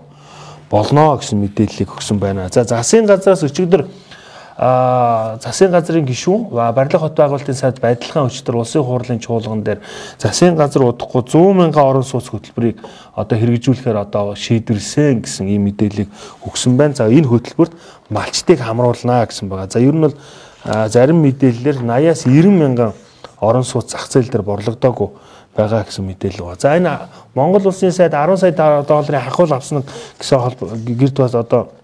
болно 0.71 1.19
гэсэн 1.19 1.43
мэдээллийг 1.43 1.91
өгсөн 1.99 2.23
байна. 2.23 2.49
За 2.49 2.65
засгийн 2.65 3.07
газраас 3.07 3.43
өчигдөр 3.43 3.85
засгийн 4.61 5.73
газрын 5.73 6.05
гишүүн 6.05 6.51
барилга 6.53 6.99
хот 7.01 7.17
байгуулалтын 7.17 7.57
сайд 7.57 7.79
байдлахын 7.81 8.29
өчтөр 8.29 8.59
улсын 8.61 8.85
хурлын 8.85 9.21
чуулган 9.25 9.63
дээр 9.65 9.81
засгийн 10.21 10.59
газар 10.59 10.85
удахгүй 10.85 11.25
100 11.25 11.55
мянган 11.57 11.81
орон 11.81 12.05
сууц 12.05 12.29
хөтөлбөрийг 12.29 12.77
одоо 13.17 13.39
хэрэгжүүлэхээр 13.41 13.97
одоо 13.97 14.37
шийдвэрлсэн 14.37 15.25
гэсэн 15.25 15.49
ийм 15.49 15.65
мэдээллийг 15.65 16.13
өгсөн 16.45 16.77
байна. 16.77 16.93
За 16.93 17.09
энэ 17.09 17.33
хөтөлбөрт 17.33 17.73
малчтыг 18.13 18.61
хамруулнаа 18.61 19.25
гэсэн 19.25 19.49
байгаа. 19.49 19.73
За 19.73 19.81
ер 19.81 19.97
нь 19.97 20.05
бол 20.05 20.17
зарим 20.93 21.25
мэдээллээр 21.25 21.81
80-аас 21.81 22.29
90 22.29 22.53
мянган 22.53 22.93
орон 23.41 23.65
сууц 23.65 23.97
зах 23.97 24.13
зээл 24.13 24.29
дээр 24.29 24.45
борлогдоогүй 24.45 25.09
байгаа 25.57 25.89
гэсэн 25.89 26.05
мэдээлэл 26.05 26.45
байна. 26.53 26.61
За 26.61 26.77
энэ 26.77 27.09
Монгол 27.33 27.65
улсын 27.73 27.97
сайд 27.97 28.13
10 28.13 28.37
сая 28.37 28.53
долларын 28.53 29.25
хахуул 29.25 29.57
авсан 29.57 29.89
гэсэн 30.21 30.37
гэрд 30.85 31.17
бас 31.17 31.35
одоо 31.35 31.80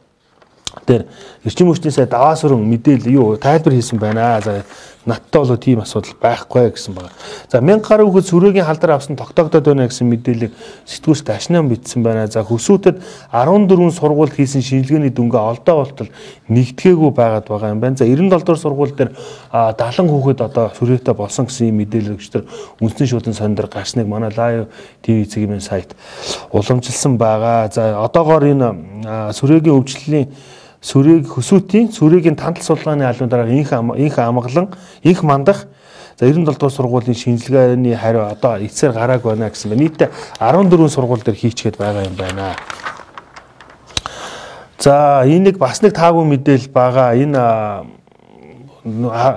дээр 0.86 1.06
эрчим 1.44 1.70
хүчний 1.70 1.92
сайд 1.92 2.10
даваас 2.10 2.44
өрн 2.44 2.64
мэдээлэл 2.66 3.12
юу 3.14 3.36
тайлбар 3.36 3.74
хийсэн 3.74 3.98
байна. 3.98 4.40
За 4.44 4.64
надтай 5.06 5.40
болоо 5.40 5.56
тийм 5.56 5.80
асуудал 5.80 6.18
байхгүй 6.20 6.70
гэсэн 6.74 6.94
байна. 6.94 7.10
За 7.46 7.60
1000 7.62 7.86
гаруй 7.86 8.10
хүүхэд 8.10 8.26
сүрээгийн 8.26 8.66
халдар 8.66 8.98
авсан 8.98 9.14
тогтоогдоод 9.16 9.62
байна 9.62 9.86
гэсэн 9.86 10.10
мэдээлэл 10.10 10.50
сэтгүүлс 10.82 11.22
дашнаа 11.22 11.62
бичсэн 11.62 12.02
байна. 12.02 12.26
За 12.26 12.42
хөсөөдөд 12.42 12.98
14 13.30 13.94
сургууль 13.94 14.34
хийсэн 14.34 14.66
шинжилгээний 14.66 15.14
дүнгээ 15.14 15.40
олдоо 15.40 15.76
болтол 15.78 16.10
нэгтгээгүй 16.50 17.10
байгаад 17.14 17.46
байгаа 17.46 17.70
юм 17.70 17.80
байна. 17.80 17.96
За 17.96 18.04
97 18.04 18.42
дугаар 18.42 18.58
сургууль 18.58 18.94
дээр 18.98 19.10
70 19.54 20.10
хүүхэд 20.10 20.40
одоо 20.42 20.74
сүрээтэй 20.74 21.14
болсон 21.14 21.46
гэсэн 21.46 21.70
юм 21.70 21.78
мэдээлэл 21.86 22.18
өгчдөр 22.18 22.42
үндэсний 22.82 23.08
шуудан 23.08 23.34
сондөр 23.38 23.70
гарсныг 23.70 24.10
манай 24.10 24.34
лайв 24.34 24.66
ТV 25.06 25.22
эцгийн 25.22 25.62
сайт 25.62 25.94
уламжилсан 26.50 27.14
байгаа. 27.14 27.70
За 27.70 28.02
одоогоор 28.02 28.42
энэ 28.42 28.68
сүрээгийн 29.38 29.78
өвчлөлийн 29.78 30.26
сүрийг 30.80 31.28
хөсөөтийн 31.28 31.92
сүрийн 31.92 32.36
тантал 32.36 32.64
сулгааны 32.64 33.04
албан 33.06 33.28
дараа 33.28 33.48
инх 33.48 33.72
инх 33.72 34.18
амгалан 34.18 34.68
инх 35.02 35.22
мандах 35.22 35.66
за 36.18 36.26
97 36.26 36.44
дугаар 36.44 36.72
сургуулийн 36.72 37.14
шинжилгээний 37.14 37.94
хариу 37.94 38.24
одоо 38.24 38.56
эцсээр 38.56 38.92
гарааг 38.92 39.22
байна 39.22 39.50
гэсэн 39.50 39.70
байна. 39.70 39.82
Нийтдээ 39.82 40.10
14 40.40 40.88
сургууль 40.88 41.22
дээр 41.22 41.36
хийчгээд 41.36 41.76
байгаа 41.76 42.04
юм 42.04 42.16
байна. 42.16 42.56
За 44.78 45.22
энийг 45.26 45.58
бас 45.58 45.82
нэг 45.82 45.92
таагүй 45.92 46.24
мэдээл 46.24 46.68
байгаа. 46.72 47.12
Энэ 47.20 47.84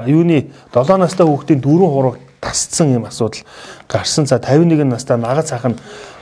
юуны 0.07 0.51
7 0.71 0.97
настай 0.97 1.25
хүүхдийн 1.27 1.59
дөрөв 1.59 1.91
хураг 1.91 2.15
тасцсан 2.39 2.93
юм 2.93 3.05
асуудал 3.05 3.43
гарсан. 3.87 4.25
За 4.25 4.39
51 4.39 4.83
настай 4.87 5.17
нага 5.17 5.43
цаах 5.43 5.65
нь 5.67 5.75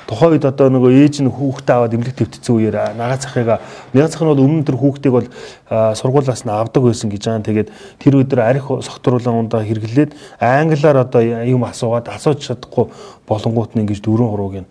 тухайн 0.07 0.39
үед 0.39 0.45
одоо 0.47 0.71
нөгөө 0.71 0.91
ээж 1.03 1.15
нь 1.19 1.29
хүүхдээ 1.29 1.75
аваад 1.75 1.95
эмнэлэг 1.99 2.15
твтцсэн 2.15 2.55
үеэр 2.55 2.95
нага 2.95 3.19
цахыг 3.19 3.59
нага 3.91 4.07
цах 4.07 4.23
нь 4.23 4.31
бол 4.31 4.39
өмнө 4.39 4.63
төр 4.63 4.79
хүүхдийг 4.79 5.13
бол 5.13 5.27
сургуулиас 5.67 6.47
нь 6.47 6.51
авдаг 6.55 6.83
байсан 6.87 7.11
гэж 7.11 7.23
байгаа. 7.27 7.43
Тэгээд 7.43 7.69
тэр 7.99 8.13
өдөр 8.23 8.39
арх 8.39 8.67
согтруулан 8.87 9.51
ундаа 9.51 9.67
хэрэглээд 9.67 10.15
англиар 10.39 11.03
одоо 11.03 11.21
юм 11.21 11.67
асуугаад 11.67 12.07
асууж 12.07 12.39
чадахгүй 12.39 12.87
болонгууд 13.27 13.75
нь 13.75 13.83
ингэж 13.83 13.99
дөрөв 13.99 14.31
хурууг 14.31 14.55
нь 14.63 14.69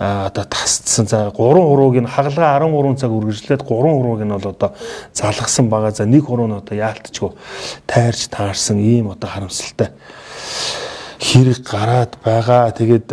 одоо 0.00 0.44
тасцсан. 0.48 1.06
За 1.06 1.28
3 1.28 1.36
хурууг 1.36 2.00
нь 2.00 2.08
хагалгаа 2.08 2.56
13 2.64 2.96
цаг 2.96 3.12
үргэлжлээд 3.12 3.60
3 3.60 3.68
хурууг 3.68 4.24
нь 4.24 4.32
бол 4.32 4.48
одоо 4.56 4.72
залгасан 5.12 5.68
байгаа. 5.68 5.92
За 5.92 6.08
нэг 6.08 6.24
хуруу 6.24 6.48
нь 6.48 6.56
одоо 6.56 6.76
яалтчгүй 6.76 7.30
тайрч 7.86 8.32
таарсан 8.32 8.80
ийм 8.80 9.12
одоо 9.12 9.28
харамсалтай 9.28 9.92
хэрэг 11.20 11.60
гараад 11.60 12.16
байгаа. 12.24 12.72
Тэгээд 12.72 13.08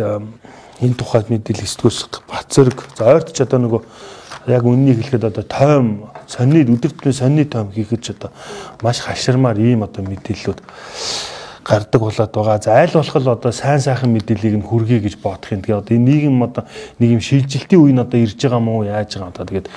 энэ 0.80 0.96
тухайд 0.96 1.28
мэдээлэл 1.28 1.68
сэтгүүлс 1.68 2.24
Бацэрэг 2.28 2.78
за 2.96 3.04
ойрт 3.04 3.32
ч 3.36 3.44
одоо 3.44 3.60
нөгөө 3.60 3.82
яг 4.48 4.64
үннийг 4.64 5.04
хэлэхэд 5.04 5.28
одоо 5.28 5.44
тойм 5.44 5.86
сонины 6.26 6.64
өдөртний 6.64 7.12
сонины 7.12 7.44
тойм 7.44 7.68
хийхэд 7.72 8.16
одоо 8.16 8.30
маш 8.80 9.04
хаширмаар 9.04 9.60
ийм 9.60 9.84
одоо 9.84 10.02
мэдээллүүд 10.04 10.60
гардаг 11.64 12.00
болоод 12.00 12.32
байгаа. 12.32 12.58
За 12.62 12.80
аль 12.80 12.90
болох 12.92 13.16
л 13.16 13.28
одоо 13.28 13.52
сайн 13.52 13.80
сайхан 13.80 14.10
мэдээллийг 14.10 14.56
нь 14.58 14.66
хүргэе 14.66 15.00
гэж 15.04 15.20
бодох 15.20 15.52
юм. 15.52 15.62
Тэгээ 15.62 15.78
одоо 15.78 15.94
энэ 15.96 16.08
нийгэм 16.08 16.42
одоо 16.42 16.64
нэг 16.98 17.08
юм 17.14 17.20
шилжилтийн 17.20 17.80
үе 17.80 17.92
нь 17.92 18.00
одоо 18.00 18.18
ирж 18.18 18.40
байгаа 18.40 18.58
мó 18.58 18.82
яаж 18.82 19.14
байгаа 19.14 19.30
одоо 19.30 19.44
тэгээд 19.44 19.68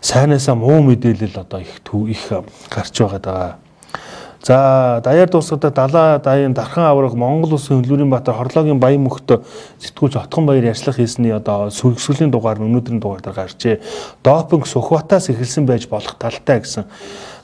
сайнаасаа 0.00 0.56
муу 0.56 0.80
мэдээлэл 0.82 1.36
одоо 1.44 1.60
их 1.60 1.84
их 1.84 2.24
гарч 2.72 2.94
байгаа 2.98 3.20
даа. 3.20 3.56
За 4.42 5.02
даяар 5.04 5.28
дуусгадаг 5.28 5.74
далаа 5.74 6.18
даяын 6.18 6.54
дархан 6.54 6.84
авраг 6.88 7.12
Монгол 7.12 7.54
улсын 7.54 7.82
хөлбөрийн 7.82 8.08
баатар 8.08 8.34
хорлоогийн 8.40 8.80
баян 8.80 9.04
мөхтө 9.04 9.44
сэтгүүлч 9.84 10.16
Отхон 10.16 10.46
баяр 10.48 10.64
ярьслах 10.64 10.96
хийсний 10.96 11.34
одоо 11.36 11.68
сүүлийн 11.68 12.32
дугаар 12.32 12.56
нь 12.56 12.64
өнөөдрийн 12.64 13.04
дугаар 13.04 13.20
дээр 13.20 13.36
гарчээ. 13.36 13.80
Допинг 14.24 14.64
Сухбатаас 14.64 15.28
эхэлсэн 15.28 15.68
байж 15.68 15.84
болох 15.92 16.16
талтай 16.16 16.64
гэсэн 16.64 16.88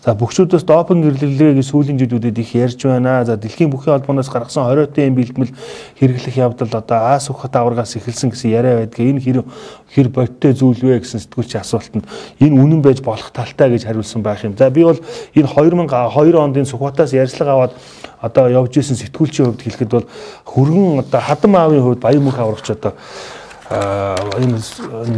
За 0.07 0.15
бүгчүүдээс 0.15 0.63
допинг 0.63 1.03
гэрлэлээ 1.03 1.59
гэж 1.59 1.67
сүүлийн 1.67 1.99
жилүүдэд 1.99 2.39
их 2.39 2.55
ярьж 2.55 2.79
байна. 2.87 3.27
За 3.27 3.35
дэлхийн 3.35 3.75
бүхий 3.75 3.91
холбооноос 3.91 4.31
гаргасан 4.31 4.71
20 4.71 4.95
тэн 4.95 5.19
бэлтгэл 5.19 5.51
хэрэглэх 5.99 6.37
явдал 6.39 6.71
одоо 6.71 7.11
Аас 7.11 7.27
ухат 7.27 7.51
аваргаас 7.59 7.99
эхэлсэн 7.99 8.31
гэсэн 8.31 8.55
яриа 8.55 8.79
байдаг. 8.87 9.03
Энэ 9.03 9.19
хэр 9.19 9.43
хэр 9.91 10.09
бодтой 10.15 10.55
зүйл 10.55 10.79
вэ 10.79 11.03
гэсэн 11.03 11.27
сэтгүүлчийн 11.27 11.59
асуултанд 11.59 12.07
энэ 12.39 12.55
үнэн 12.55 12.87
байж 12.87 13.03
болох 13.03 13.35
талтай 13.35 13.75
гэж 13.75 13.83
хариулсан 13.91 14.23
байх 14.23 14.47
юм. 14.47 14.55
За 14.55 14.71
би 14.71 14.87
бол 14.87 15.03
энэ 15.35 15.51
2002 15.51 16.39
онд 16.39 16.55
энэ 16.55 16.71
Сухбатаас 16.71 17.11
ярьцлага 17.11 17.59
аваад 17.59 17.73
одоо 18.23 18.47
явж 18.47 18.79
исэн 18.79 18.95
сэтгүүлчийн 18.95 19.59
хувьд 19.59 19.67
хэлэхэд 19.67 19.91
бол 19.91 20.07
хөргөн 20.47 21.03
одоо 21.03 21.19
хадам 21.19 21.59
аавын 21.59 21.83
хувьд 21.83 21.99
баян 21.99 22.23
мөнх 22.23 22.39
аврагч 22.39 22.71
одоо 22.79 22.95
энэ 23.71 24.61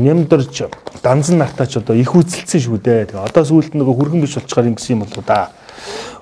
нямдарч 0.01 0.63
данзан 1.03 1.39
нартаач 1.39 1.77
одоо 1.77 1.97
их 1.97 2.15
үзэлцсэн 2.15 2.61
шүү 2.61 2.79
дээ. 2.81 3.13
Тэгээ 3.13 3.27
одоо 3.29 3.45
сүүлд 3.45 3.77
нөгөө 3.77 3.95
хүргэн 3.95 4.25
биш 4.25 4.41
болчихоор 4.41 4.73
ингэсэн 4.73 4.97
юм 4.97 5.05
болоо 5.05 5.25
да. 5.27 5.53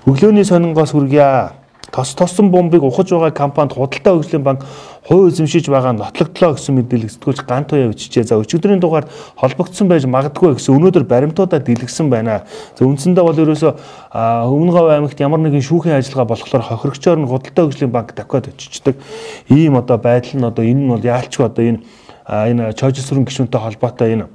Өглөөний 0.06 0.44
сонингоос 0.44 0.90
хүргье. 0.90 1.54
Тос 1.94 2.14
тосон 2.18 2.50
бомбыг 2.50 2.82
ухаж 2.82 3.14
байгаа 3.14 3.30
компанид 3.30 3.72
худалдаа 3.72 4.18
хөгжлийн 4.18 4.42
банк 4.42 4.66
хувь 5.06 5.30
эзэмшиж 5.30 5.70
байгаа 5.70 5.94
нотлогдлоо 5.94 6.58
гэсэн 6.58 6.74
мэдээлэл 6.82 7.14
сэтгүүлч 7.14 7.46
гант 7.46 7.72
уяа 7.72 7.94
өчжээ. 7.94 8.26
За 8.26 8.36
өчигдрийн 8.42 8.82
дугаар 8.82 9.06
холбогдсон 9.38 9.86
байж 9.86 10.04
магадгүй 10.04 10.58
гэсэн 10.58 10.74
өнөөдөр 10.76 11.06
баримтуудаа 11.06 11.62
дэлгэсэн 11.62 12.10
байна. 12.10 12.42
За 12.74 12.84
үндсэндээ 12.84 13.22
бол 13.22 13.38
ерөөсөө 13.38 13.72
өмнө 14.50 14.72
говь 14.74 14.90
аймагт 14.98 15.20
ямар 15.22 15.40
нэгэн 15.46 15.62
шүүхийн 15.62 15.96
ажиллагаа 16.02 16.26
болохоор 16.34 16.64
хохирогчоор 16.74 17.18
нь 17.22 17.30
худалдаа 17.30 17.64
хөгжлийн 17.70 17.94
банк 17.94 18.12
давхад 18.18 18.50
очиждаг. 18.50 18.98
Ийм 19.48 19.78
одоо 19.78 19.96
байдал 19.96 20.36
нь 20.36 20.44
одоо 20.44 20.64
энэ 20.66 20.82
нь 20.82 20.90
бол 20.90 21.00
яалчгүй 21.00 21.46
одоо 21.46 21.64
энэ 21.64 21.80
энэ 22.28 22.72
чойжсрын 22.74 23.24
гишүүнтэй 23.24 23.60
холбоотой 23.60 24.12
энэ 24.18 24.26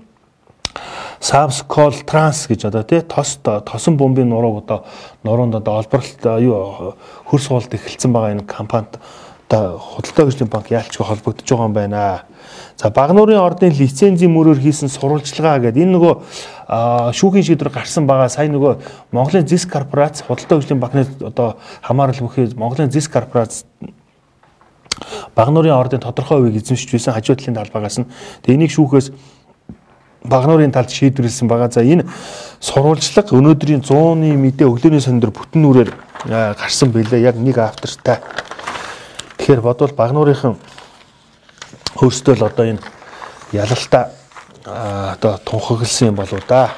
Subscol 1.21 1.93
Trans 2.09 2.47
гэж 2.49 2.65
одоо 2.71 2.81
тий 2.81 3.01
тос 3.05 3.37
тосон 3.43 3.97
бомбын 3.97 4.29
нурууг 4.29 4.63
одоо 4.65 4.85
нуруунд 5.23 5.55
одоо 5.55 5.77
олборлолт 5.83 6.25
юу 6.41 6.95
хөрс 7.29 7.45
суулт 7.45 7.73
эхэлсэн 7.73 8.09
байгаа 8.09 8.33
энэ 8.33 8.49
компанид 8.49 8.97
одоо 9.51 9.77
худалдаа 9.77 10.25
хөгжлийн 10.25 10.49
банк 10.49 10.71
яалчгүй 10.71 11.05
холбогдож 11.05 11.45
байгаа 11.45 11.67
юм 11.67 11.73
байна. 11.73 12.23
За 12.79 12.89
Багнуурын 12.89 13.37
ордын 13.37 13.75
лицензийн 13.75 14.31
мөрөөр 14.31 14.63
хийсэн 14.63 14.89
сурвалжлагаа 14.89 15.59
гэдэг 15.59 15.83
энэ 15.83 15.93
нөгөө 15.93 16.13
шүүхийн 17.13 17.45
шийдвэр 17.45 17.69
гарсан 17.69 18.07
байгаа. 18.07 18.31
Сая 18.31 18.47
нөгөө 18.49 18.79
Монголын 19.11 19.45
Зис 19.45 19.67
корпорац 19.67 20.23
худалдаа 20.23 20.57
хөгжлийн 20.57 20.79
банкны 20.79 21.05
одоо 21.21 21.59
хамаарал 21.83 22.17
бүхий 22.17 22.47
Монголын 22.55 22.91
Зис 22.91 23.11
корпорац 23.11 23.67
Багнуурын 25.35 25.75
ордын 25.75 25.99
тодорхой 25.99 26.39
хувийг 26.39 26.61
эзэмшиж 26.63 26.91
байсан 26.91 27.13
хажуудлын 27.13 27.55
талбайгаас 27.55 27.97
нь 28.01 28.09
тэгээ 28.45 28.55
энийг 28.57 28.71
шүүхээс 28.71 29.11
Багнуурын 30.23 30.71
талд 30.71 30.89
шийдвэрлсэн 30.93 31.47
байгаа. 31.49 31.71
За 31.71 31.81
энэ 31.81 32.05
сурвалжлага 32.61 33.33
өнөөдрийн 33.33 33.81
100-ны 33.81 34.37
мэдээ 34.37 34.69
өглөөний 34.69 35.01
сондөр 35.01 35.33
бүтэн 35.33 35.65
нүрээр 35.65 35.89
гарсан 36.29 36.93
байлээ. 36.93 37.25
Яг 37.25 37.41
нэг 37.41 37.57
автортай. 37.57 38.21
Тэгэхээр 39.41 39.65
бодвол 39.65 39.97
Багнуурынхан 39.97 40.61
өөрсдөө 41.97 42.35
л 42.37 42.45
одоо 42.45 42.65
энэ 42.69 42.85
ялалтаа 43.49 44.13
одоо 45.17 45.41
тунхагласан 45.41 46.13
юм 46.13 46.15
болоо 46.21 46.39
да. 46.47 46.69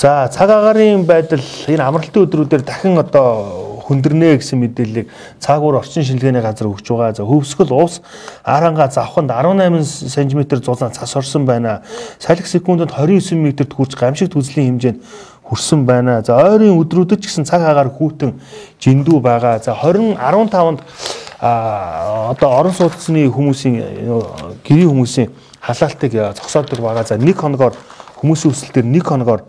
За 0.00 0.30
цаг 0.32 0.48
агарын 0.48 1.04
байдал 1.04 1.44
энэ 1.68 1.84
амралтын 1.84 2.24
өдрүүдээр 2.24 2.64
дахин 2.64 2.96
одоо 2.96 3.69
хүндэрнэ 3.90 4.38
гэсэн 4.38 4.62
мэдээллийг 4.62 5.10
цаагуур 5.42 5.82
орчин 5.82 6.06
шилгээний 6.06 6.38
газар 6.38 6.70
өгч 6.70 6.86
байгаа. 6.86 7.18
За 7.18 7.26
хөвсгөл 7.26 7.74
уус 7.74 7.98
аранга 8.46 8.86
завханд 8.86 9.34
18 9.34 9.82
см 9.82 10.46
зулаан 10.62 10.94
цас 10.94 11.16
орсон 11.18 11.42
байна. 11.44 11.82
Салхи 12.22 12.46
секундэд 12.46 12.94
29 12.94 13.34
м-т 13.34 13.66
хүрч 13.66 13.98
гамшигт 13.98 14.38
үзлийн 14.38 14.78
хэмжээнд 14.78 15.02
хүрсэн 15.42 15.82
байна. 15.86 16.22
За 16.22 16.38
ойрын 16.38 16.78
өдрүүдэд 16.78 17.18
ч 17.18 17.26
гэсэн 17.26 17.50
цаг 17.50 17.66
агаар 17.66 17.90
хүүтэн 17.90 18.38
жиндүү 18.78 19.18
байгаа. 19.18 19.58
За 19.58 19.74
20 19.74 20.14
15-нд 20.14 20.80
а 21.42 22.30
одоо 22.30 22.50
орон 22.62 22.72
сууцны 22.72 23.26
хүмүүсийн 23.26 23.82
гэрийн 24.62 24.92
хүмүүсийн 24.92 25.34
халаалтыг 25.58 26.12
зогсоодог 26.38 26.78
байгаа. 26.78 27.02
За 27.02 27.18
нэг 27.18 27.42
хоногоор 27.42 27.74
хүмүүсийн 28.22 28.54
өсөлт 28.54 28.74
төр 28.78 28.86
нэг 28.86 29.02
хоногоор 29.02 29.42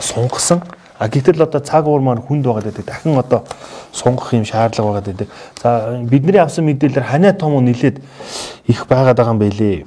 сунгасан. 0.00 0.62
А 0.98 1.08
гэтэл 1.08 1.42
одоо 1.42 1.60
цаг 1.60 1.86
уур 1.86 2.00
маань 2.00 2.24
хүнд 2.24 2.46
байгаа 2.46 2.72
гэдэг. 2.72 2.86
Дахин 2.86 3.18
одоо 3.18 3.44
сунгах 3.92 4.32
юм 4.32 4.44
шаардлага 4.44 5.00
байгаа 5.00 5.06
гэдэг. 5.12 5.28
За 5.62 6.00
бидний 6.02 6.40
авсан 6.40 6.64
мэдээлэлээр 6.64 7.10
ханаа 7.10 7.32
том 7.32 7.54
уу 7.54 7.60
нилээд 7.60 8.00
их 8.66 8.86
байгаад 8.88 9.16
байгаа 9.16 9.34
юм 9.36 9.40
байлээ. 9.40 9.84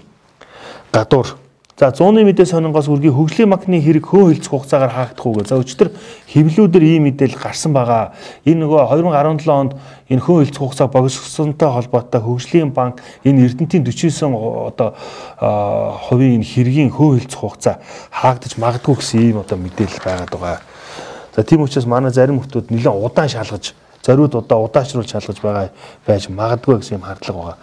Гадуур 0.93 1.37
За 1.79 1.95
100-ны 1.95 2.27
мэдээ 2.27 2.43
сонингоос 2.43 2.91
үргийн 2.91 3.15
хөгжлийн 3.15 3.55
банкны 3.55 3.79
хэрэг 3.79 4.03
хөө 4.03 4.35
хилцэх 4.35 4.51
хугацаагаар 4.51 4.91
хаагдах 4.91 5.25
уу 5.31 5.39
гэ. 5.39 5.47
За 5.47 5.63
өчтөр 5.63 5.95
хэвлүүдээр 6.27 6.83
ийм 6.83 7.07
мэдээлэл 7.07 7.39
гарсан 7.39 7.71
байгаа. 7.71 8.11
Энэ 8.43 8.67
нөгөө 8.67 8.99
2017 8.99 9.47
онд 9.47 9.79
энэ 10.11 10.19
хөө 10.19 10.43
хилцэх 10.43 10.59
хугацаа 10.59 10.91
богиносонтой 10.91 11.69
холбоотой 11.71 12.19
хөгжлийн 12.19 12.75
банк 12.75 12.99
энэ 13.23 13.47
Эрдэнтийн 13.47 13.87
49 13.87 14.75
одоо 14.75 14.91
хувийн 16.03 16.43
энэ 16.43 16.49
хэргийн 16.51 16.91
хөө 16.91 17.23
хилцэх 17.23 17.39
хугацаа 17.39 17.79
хаагдаж 18.11 18.59
магадгүй 18.59 18.99
гэсэн 18.99 19.19
ийм 19.23 19.39
одоо 19.39 19.55
мэдээлэл 19.55 20.03
байгаад 20.03 20.35
байгаа. 20.35 20.59
За 21.35 21.43
тийм 21.43 21.61
учраас 21.61 21.85
манай 21.85 22.11
зарим 22.11 22.39
хүмүүс 22.41 22.71
нэлээд 22.71 23.05
удаан 23.05 23.29
шалгаж 23.29 23.73
зориуд 24.03 24.35
удаа 24.35 24.59
удаачруулж 24.63 25.11
шалгаж 25.11 25.37
байгаа 25.41 25.69
байж 26.07 26.29
магадгүй 26.29 26.79
гэсэн 26.79 26.97
юм 26.97 27.05
хардлага 27.05 27.39
байгаа. 27.39 27.57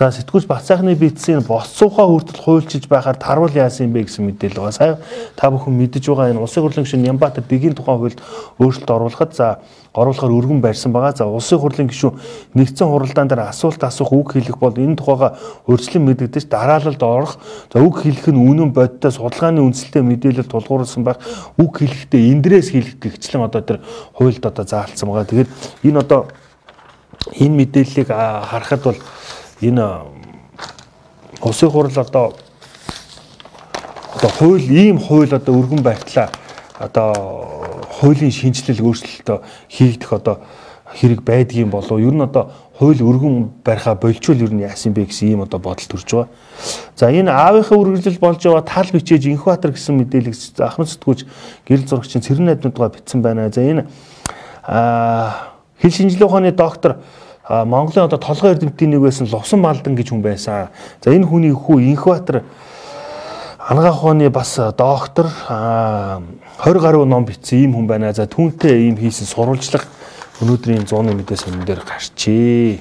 За 0.00 0.08
сэтгүүлч 0.08 0.46
Бацаахны 0.48 0.94
бичсэн 0.96 1.44
босцоохоо 1.44 2.08
хүртэл 2.08 2.40
хуульчилж 2.40 2.88
байхаар 2.88 3.20
тарвал 3.20 3.52
яасан 3.52 3.92
юм 3.92 4.00
бэ 4.00 4.08
гэсэн 4.08 4.24
мэдээлэл 4.32 4.56
байгаа. 4.56 4.72
Сая 4.72 4.96
та 5.36 5.52
бүхэн 5.52 5.76
мэдэж 5.76 6.08
байгаа 6.08 6.32
энэ 6.32 6.40
улсын 6.40 6.64
хурлын 6.64 6.88
гишүүн 6.88 7.04
Нямбатар 7.04 7.44
Дэгийн 7.44 7.76
тухайн 7.76 8.00
хуульд 8.00 8.20
өөрчлөлт 8.64 8.88
оруулахад 8.88 9.36
за 9.36 9.60
оруулахаар 9.92 10.32
өргөн 10.32 10.64
барьсан 10.64 10.96
байгаа. 10.96 11.12
За 11.12 11.28
улсын 11.28 11.60
хурлын 11.60 11.92
гишүүн 11.92 12.16
нэгдсэн 12.56 12.88
хуралдаан 12.88 13.28
дээр 13.28 13.44
асуулт 13.52 13.84
асуух 13.84 14.12
үг 14.16 14.40
хэлэх 14.40 14.56
бол 14.56 14.72
энэ 14.72 14.96
тухайга 14.96 15.36
өөрчлөн 15.68 16.04
мэдэгдэж 16.08 16.48
дараалалд 16.48 17.02
орох. 17.04 17.36
За 17.68 17.84
үг 17.84 18.00
хэлэх 18.00 18.32
нь 18.32 18.40
үнэн 18.40 18.72
бодтой 18.72 19.12
судалгааны 19.12 19.60
үндсэлтэй 19.60 20.00
мэдээлэл 20.00 20.48
тулгуурласан 20.48 21.04
байх. 21.04 21.20
Үг 21.60 21.76
хэлэхдээ 21.76 22.40
эндрээс 22.40 22.72
хэлэх 22.72 22.96
гихчлэн 23.04 23.44
одоо 23.44 23.60
тэр 23.60 23.84
хуульд 24.16 24.48
одоо 24.48 24.64
заалтсан 24.64 25.12
байгаа. 25.12 25.28
Тэгэхээр 25.28 25.92
энэ 25.92 26.00
одоо 26.00 26.32
энэ 27.36 27.68
мэдээллийг 27.68 28.08
харахад 28.08 28.80
бол 28.80 28.96
энэ 29.60 29.86
улсын 31.40 31.70
хурал 31.70 31.98
одоо 31.98 32.34
одоо 34.14 34.30
хууль 34.38 34.62
ийм 34.62 34.98
хууль 34.98 35.34
одоо 35.34 35.54
өргөн 35.60 35.82
байтлаа 35.82 36.30
одоо 36.78 37.12
хуулийн 38.00 38.32
шинжилэл 38.32 38.84
өөрчлөлтөө 38.88 39.38
хийгдэх 39.68 40.12
одоо 40.12 40.40
хэрэг 40.94 41.22
байдгийн 41.22 41.70
болов 41.70 42.00
ер 42.00 42.14
нь 42.14 42.24
одоо 42.24 42.50
хууль 42.78 42.98
өргөн 42.98 43.62
бариха 43.64 43.94
болчвол 43.94 44.40
ер 44.40 44.52
нь 44.52 44.64
яасан 44.64 44.92
бэ 44.92 45.04
гэсэн 45.06 45.28
ийм 45.36 45.42
одоо 45.44 45.60
бодол 45.60 45.86
төрж 45.86 46.08
байгаа. 46.08 46.28
За 46.96 47.12
энэ 47.12 47.30
аавынхаа 47.30 47.78
үргэлжлэл 47.78 48.18
болж 48.18 48.42
байгаа 48.42 48.64
тал 48.64 48.88
бичээж 48.90 49.28
Инхбатар 49.28 49.70
гэсэн 49.70 50.00
мэдээлэл 50.00 50.64
ахмад 50.64 50.88
сэтгүүч 50.88 51.20
гэрэл 51.68 51.86
зурагчийн 51.86 52.24
цэрэн 52.24 52.44
найднуудгаа 52.50 52.90
бичсэн 52.90 53.22
байна. 53.22 53.52
За 53.52 53.60
энэ 53.62 53.86
хил 55.78 55.92
шинжилгээ 55.92 56.26
ухааны 56.26 56.52
доктор 56.52 56.98
Монголын 57.50 58.06
одоо 58.06 58.18
толгой 58.18 58.52
эрдэмтдийн 58.54 58.94
нэг 58.94 59.02
байсан 59.02 59.26
Лувсан 59.26 59.58
Малдан 59.58 59.96
гэж 59.98 60.14
хүн 60.14 60.22
байсан. 60.22 60.70
За 61.02 61.10
энэ 61.10 61.26
хүний 61.26 61.50
хүү 61.50 61.82
Инхбатар 61.90 62.44
анагаах 63.58 63.98
ухааны 63.98 64.30
бас 64.30 64.54
доктор 64.78 65.26
20 66.62 66.78
гаруй 66.78 67.06
ном 67.06 67.26
бичсэн 67.26 67.58
ийм 67.58 67.74
хүн 67.74 67.90
байна. 67.90 68.12
За 68.14 68.30
түүнтэй 68.30 68.86
ийм 68.86 68.96
хийсэн 69.02 69.26
сурвалжлага 69.26 69.90
өнөөдрийн 70.40 70.86
100-ны 70.86 71.10
мэдээ 71.18 71.36
сонин 71.42 71.66
дээр 71.66 71.82
гарчээ. 71.82 72.78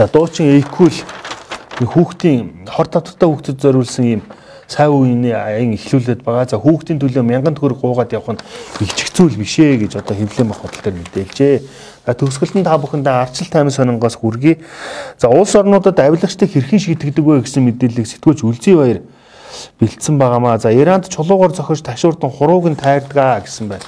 За 0.00 0.08
дуучин 0.08 0.56
Эйкул 0.56 0.96
хүүхдийн 1.84 2.64
хор 2.64 2.88
татвартай 2.88 3.28
хүүхдэд 3.28 3.60
зориулсан 3.60 4.04
ийм 4.08 4.22
сайн 4.66 4.90
үеийн 4.90 5.24
аян 5.30 5.74
эхлүүлээд 5.78 6.26
байгаа. 6.26 6.50
За 6.50 6.58
хүүхдийн 6.58 6.98
төлөө 6.98 7.22
мянган 7.22 7.54
төгрөг 7.54 7.78
гуугаад 7.78 8.10
явах 8.12 8.34
нь 8.34 8.42
ихчих 8.82 9.14
зүйл 9.14 9.38
биш 9.38 9.58
ээ 9.62 9.86
гэж 9.86 10.02
одоо 10.02 10.14
бах 10.50 10.58
худал 10.58 10.82
дээр 10.82 10.98
мэдээлжээ. 10.98 11.56
За 12.06 12.14
төгсгөлтөнд 12.14 12.66
та 12.66 12.78
бүхэндээ 12.78 13.14
арчил 13.14 13.50
таймын 13.50 13.70
сонингоос 13.70 14.18
хүргэе. 14.18 14.58
За 15.18 15.30
улс 15.30 15.54
орнуудад 15.54 15.98
авилагчдыг 15.98 16.50
хэрхэн 16.50 16.82
шийдэгдэг 16.82 17.24
вэ 17.24 17.46
гэсэн 17.46 17.62
мэдээллийг 17.62 18.06
сэтгүүлч 18.06 18.42
Үлзий 18.42 18.74
баяр 18.74 19.00
бэлдсэн 19.78 20.18
байгаамаа. 20.18 20.58
За 20.58 20.70
Иранд 20.74 21.10
чулуугаар 21.10 21.54
зохиж 21.54 21.82
ташуурдан 21.82 22.30
хурууг 22.30 22.70
нь 22.70 22.78
тайрдгаа 22.78 23.42
гэсэн 23.42 23.70
байна. 23.70 23.86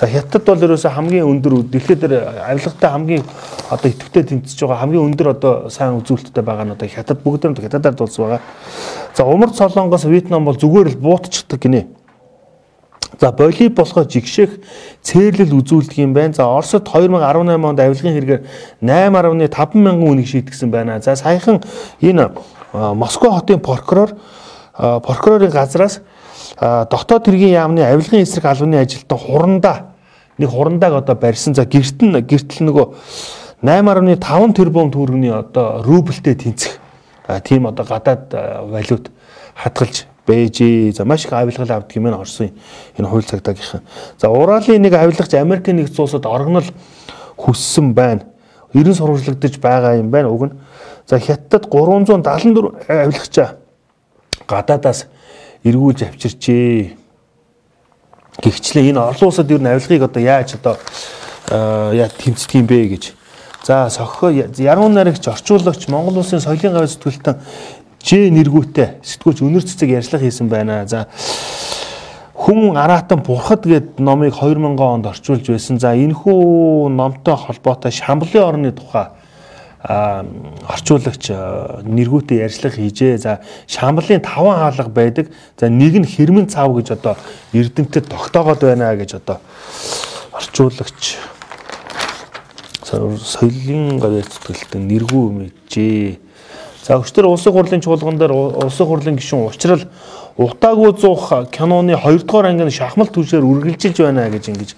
За 0.00 0.06
хятад 0.10 0.44
бол 0.44 0.58
ерөөсө 0.58 0.90
хамгийн 0.90 1.22
өндөр 1.22 1.62
дэлхийд 1.70 2.02
авилгатай 2.02 2.90
хамгийн 2.90 3.22
одоо 3.70 3.90
идэвхтэй 3.90 4.24
тэмцэж 4.26 4.66
байгаа 4.66 4.82
хамгийн 4.82 5.06
өндөр 5.06 5.28
одоо 5.30 5.70
сайн 5.70 5.94
үзүүлэлттэй 6.02 6.42
байгаа 6.42 6.66
нь 6.66 6.74
одоо 6.74 6.88
хятад 6.90 7.22
бүгд 7.22 7.46
нь 7.46 7.62
хятадаар 7.62 7.94
дулс 7.94 8.18
байгаа. 8.18 8.40
За 9.14 9.22
умард 9.22 9.54
солонгоос 9.54 10.04
Вьетнам 10.10 10.44
бол 10.44 10.58
зүгээр 10.58 10.98
л 10.98 10.98
буутчихдаг 10.98 11.62
гинэ. 11.62 11.86
За 13.20 13.30
боли 13.30 13.68
болохоо 13.70 14.02
жигшэх 14.02 14.58
цээрлэл 15.06 15.62
үзүүлдэг 15.62 16.02
юм 16.02 16.12
байна. 16.12 16.34
За 16.34 16.50
Оросд 16.50 16.82
2018 16.82 17.62
онд 17.62 17.78
авилгын 17.78 18.14
хэрэгээр 18.18 18.42
8.5 18.82 19.78
мянган 19.78 20.10
үнийг 20.10 20.26
шийтгсэн 20.26 20.74
байна. 20.74 20.98
За 20.98 21.14
саяхан 21.14 21.62
энэ 22.02 22.34
Москва 22.72 23.30
хотын 23.38 23.62
прокурор 23.62 24.18
прокурорын 24.74 25.54
газраас 25.54 26.02
дотоод 26.60 27.26
хэргийн 27.26 27.58
яамны 27.58 27.82
авилгын 27.82 28.22
эсрэг 28.22 28.44
албаны 28.44 28.80
ажилтан 28.80 29.18
хурандаа 29.18 29.94
нэг 30.38 30.50
хурандааг 30.50 30.94
одоо 30.94 31.14
барьсан. 31.16 31.54
За 31.54 31.64
гэрт 31.64 32.02
нь 32.02 32.14
гэртэл 32.14 32.66
нөгөө 32.66 32.86
8.5 33.62 34.54
тэрбум 34.54 34.90
төгрөгийн 34.90 35.34
одоо 35.34 35.82
рубльтэй 35.82 36.34
тэнцэх 36.34 36.78
тийм 37.44 37.66
одоо 37.66 37.84
гадаад 37.86 38.32
валют 38.70 39.10
хадгалж 39.54 40.06
бэж. 40.26 40.96
За 40.96 41.04
маш 41.04 41.24
их 41.24 41.32
авилгал 41.32 41.70
авдаг 41.70 41.96
юм 41.96 42.06
Орсын 42.06 42.52
энэ 42.98 43.08
хууль 43.08 43.24
цагдаагийнхан. 43.24 43.82
За 44.18 44.28
Уралын 44.28 44.82
нэг 44.82 44.94
авилгач 44.94 45.34
Америкийн 45.34 45.76
нэгдсэн 45.76 46.02
улсад 46.02 46.26
оргнол 46.26 46.64
хүссэн 47.36 47.94
байна. 47.94 48.22
90 48.74 48.94
сурвалжлагдаж 48.94 49.58
байгаа 49.58 49.96
юм 49.96 50.10
байна. 50.10 50.28
Уг 50.28 50.42
нь 50.46 50.58
за 51.06 51.18
Хятадд 51.18 51.70
374 51.70 52.88
авилгачаа 52.88 53.56
гадаадаас 54.46 55.06
эргүүлж 55.64 56.04
авчирчээ. 56.04 56.92
Гэхдээ 58.44 58.90
энэ 58.92 59.00
олон 59.00 59.28
улсад 59.28 59.50
ер 59.50 59.60
нь 59.60 59.70
авилгыг 59.72 60.02
одоо 60.04 60.22
яаж 60.22 60.60
одоо 60.60 60.76
яа 61.92 62.08
тэмцдэг 62.08 62.60
юм 62.60 62.66
бэ 62.68 62.92
гэж. 62.92 63.04
За 63.64 63.88
соххо 63.88 64.28
яруу 64.28 64.88
найрагч 64.88 65.24
орчуулагч 65.28 65.88
Монгол 65.88 66.20
улсын 66.20 66.40
соёлын 66.40 66.76
гавь 66.76 66.92
сэтгүүлтэн 66.92 67.40
Ж 68.04 68.28
нэргүүтэй 68.28 69.00
сэтгүүлч 69.00 69.40
өнөр 69.40 69.64
цэцэг 69.64 69.88
ярьцлага 69.96 70.28
хийсэн 70.28 70.52
байна. 70.52 70.84
За 70.84 71.08
хүн 72.36 72.76
араатан 72.76 73.24
бурхад 73.24 73.64
гэд 73.64 73.96
номыг 73.96 74.36
2000 74.36 74.76
онд 74.76 75.08
орчуулж 75.08 75.48
байсан. 75.48 75.80
За 75.80 75.96
энэхүү 75.96 76.92
номтой 76.92 77.36
холбоотой 77.40 77.96
Шамблын 77.96 78.44
орны 78.44 78.72
тухай 78.76 79.08
орчуулагч 79.84 81.28
нэргүүтэй 81.84 82.40
ярьцлага 82.40 82.80
хийжээ. 82.80 83.18
За 83.18 83.40
Шамблын 83.68 84.24
таван 84.24 84.56
хаалга 84.56 84.88
байдаг. 84.88 85.28
За 85.60 85.68
нэг 85.68 86.00
нь 86.00 86.08
хэрмэн 86.08 86.48
цав 86.48 86.72
гэж 86.72 86.96
одоо 86.96 87.16
эрдэмтэд 87.52 88.08
тогтоогод 88.08 88.64
байна 88.64 88.96
гэж 88.96 89.20
одоо 89.20 89.40
орчуулагч 90.32 91.20
соёлын 92.84 94.00
гавьяа 94.00 94.24
зүтгэлтэн 94.24 94.88
нэргүү 94.88 95.26
мэджээ. 95.36 96.16
За 96.84 96.96
өчтөр 96.96 97.28
улсын 97.28 97.52
хурлын 97.52 97.84
чуулган 97.84 98.16
дээр 98.16 98.32
улсын 98.32 98.86
хурлын 98.88 99.16
гишүүн 99.20 99.48
уучрал 99.48 99.84
утаагүй 100.36 100.96
зуух 100.96 101.28
киноны 101.52 101.96
2 101.96 102.24
дугаар 102.24 102.52
ангийн 102.52 102.72
шахмал 102.72 103.08
түвшээр 103.08 103.44
үргэлжилж 103.44 104.00
байна 104.00 104.28
гэж 104.28 104.48
ингэж 104.48 104.70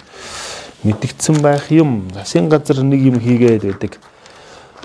мэдгдсэн 0.82 1.42
байх 1.42 1.70
юм. 1.70 2.10
Засгийн 2.14 2.48
газар 2.48 2.82
нэг 2.82 3.02
юм 3.02 3.18
хийгээд 3.18 3.62
байдаг. 3.62 3.98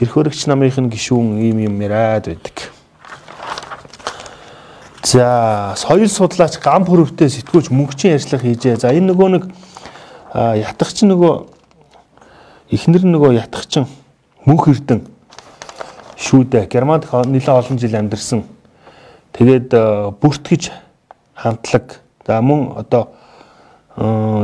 Эрх 0.01 0.17
хөрөгч 0.17 0.49
намынх 0.49 0.81
нь 0.81 0.89
гишүүн 0.89 1.37
ийм 1.37 1.61
юм 1.61 1.77
яриад 1.77 2.25
байдаг. 2.25 2.73
За 5.05 5.75
соёл 5.77 6.09
судлаач 6.09 6.57
гам 6.57 6.89
хөрөвтэй 6.89 7.29
сэтгүүлч 7.29 7.69
мөнгөчин 7.69 8.17
ярьцлага 8.17 8.49
хийжээ. 8.49 8.81
За 8.81 8.89
энэ 8.89 9.13
нөгөө 9.13 9.29
нэг 9.29 9.43
ятгахч 10.33 11.05
нөгөө 11.05 11.33
эхнэр 12.73 13.05
нөгөө 13.13 13.37
ятгахчин 13.45 13.85
мөнх 14.45 14.73
эрдэн 14.73 15.05
шүү 16.17 16.49
дээ. 16.49 16.65
Германд 16.65 17.05
нэлээд 17.05 17.49
олон 17.61 17.77
жил 17.77 17.93
амьдарсан. 17.93 18.41
Тэгээд 19.37 19.69
э, 19.69 20.11
бүртгэж 20.17 20.71
хамтлаг. 21.37 22.01
За 22.25 22.41
мөн 22.41 22.73
одоо 22.77 23.13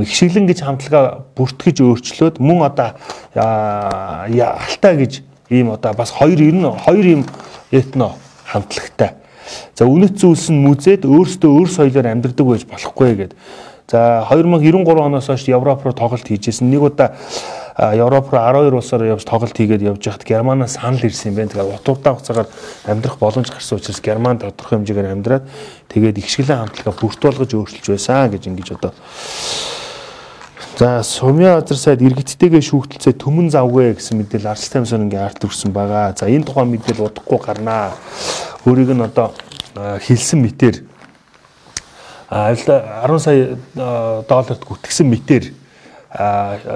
их 0.04 0.12
шиглэн 0.12 0.46
гэж 0.46 0.62
хамтлагаа 0.65 1.24
бүртгэж 1.38 1.80
өөрчлөөд 1.80 2.43
мөн 2.43 2.67
одоо 2.67 3.00
алтай 3.34 4.98
гэж 5.00 5.27
ийм 5.50 5.72
одоо 5.72 5.94
бас 5.94 6.12
хоёр 6.12 6.40
ер 6.42 6.54
нь 6.54 6.66
хоёр 6.86 7.06
ийм 7.06 7.26
этно 7.72 8.16
хамтлагтай. 8.46 9.16
За 9.76 9.86
үнэт 9.86 10.20
зүйлс 10.20 10.50
нь 10.52 10.64
мүзээд 10.64 11.08
өөрсдөө 11.08 11.52
өөр 11.52 11.70
соёлоор 11.72 12.08
амьдардаг 12.12 12.46
байж 12.48 12.64
болохгүй 12.68 13.16
гэдэг. 13.16 13.38
За 13.88 14.28
2093 14.28 15.00
оноос 15.00 15.28
хойш 15.28 15.48
Европ 15.48 15.84
руу 15.84 15.94
тоглолт 15.94 16.28
хийжсэн. 16.28 16.68
Нэг 16.68 16.82
удаа 16.84 17.16
Европ 17.78 18.34
руу 18.34 18.42
12 18.42 18.76
улсаар 18.76 19.06
явж 19.06 19.24
тоглолт 19.24 19.56
хийгээд 19.56 19.88
явж 19.88 20.04
байхад 20.04 20.28
Германаас 20.28 20.76
санал 20.76 21.00
ирсэн 21.00 21.32
юм 21.32 21.36
байна. 21.40 21.50
Тэгэхээр 21.56 21.80
утууртай 21.80 22.12
хугацаагаар 22.12 22.48
амьдрах 22.84 23.18
боломж 23.20 23.48
гарсан 23.48 23.80
учраас 23.80 24.02
Герман 24.02 24.40
тодорхой 24.44 24.84
хэмжээгээр 24.84 25.14
амьдраад 25.14 25.46
тэгээд 25.88 26.18
их 26.18 26.28
шиглэн 26.28 26.68
хамтлагаа 26.68 26.96
бүрт 27.00 27.22
болгож 27.24 27.54
өөрчилж 27.54 27.88
байсан 27.88 28.28
гэж 28.34 28.44
ингэж 28.52 28.68
одоо 28.76 28.92
За 30.78 31.02
сумья 31.02 31.58
газар 31.58 31.78
сайд 31.78 32.02
иргэдтэйгээ 32.06 32.62
шүүхтэлцээ 32.62 33.18
төмөн 33.18 33.50
завгүй 33.50 33.98
гэсэн 33.98 34.22
мэдээлэл 34.22 34.54
арчил 34.54 34.78
тайм 34.78 34.86
сонингийн 34.86 35.26
арт 35.26 35.42
өрсөн 35.42 35.74
байгаа. 35.74 36.13
За 36.13 36.30
энэ 36.30 36.46
тухайн 36.46 36.70
мэдээлэл 36.70 37.10
удахгүй 37.10 37.40
гарнаа. 37.42 37.98
Өөрийг 38.62 38.94
нь 38.94 39.02
одоо 39.02 39.34
хэлсэн 39.74 40.38
мэтэр 40.46 40.86
10 42.30 43.18
сая 43.18 43.58
долларт 44.30 44.62
гүтгсэн 44.70 45.10
мэтэр 45.10 45.50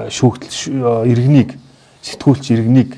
шүүхтэл 0.10 1.06
иргэнийг 1.06 1.54
сэтгүүлч 2.02 2.58
иргэнийг 2.58 2.98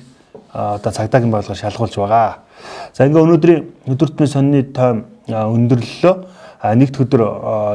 одоо 0.56 0.88
цагдаагийн 0.88 1.36
байгууллага 1.36 1.60
шалгуулж 1.68 2.00
байгаа. 2.00 2.48
За 2.96 3.04
ингээ 3.04 3.28
өнөөдрийн 3.28 3.92
өдөртмийн 3.92 4.32
сонины 4.32 4.72
тойм 4.72 5.04
өндөрлөлөө 5.28 6.16
нэгд 6.64 6.96
өдөр 7.04 7.22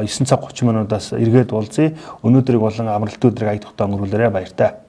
9 0.01 0.25
цаг 0.25 0.41
30 0.41 0.65
минутаас 0.65 1.13
эргээд 1.13 1.53
уулзъя. 1.53 1.93
Өнөөдрийг 2.25 2.61
болон 2.61 2.89
амралт 2.89 3.21
өдрийг 3.21 3.49
ая 3.53 3.61
тухтай 3.61 3.85
өнгөрүүлээрэ 3.85 4.33
баяртай. 4.33 4.88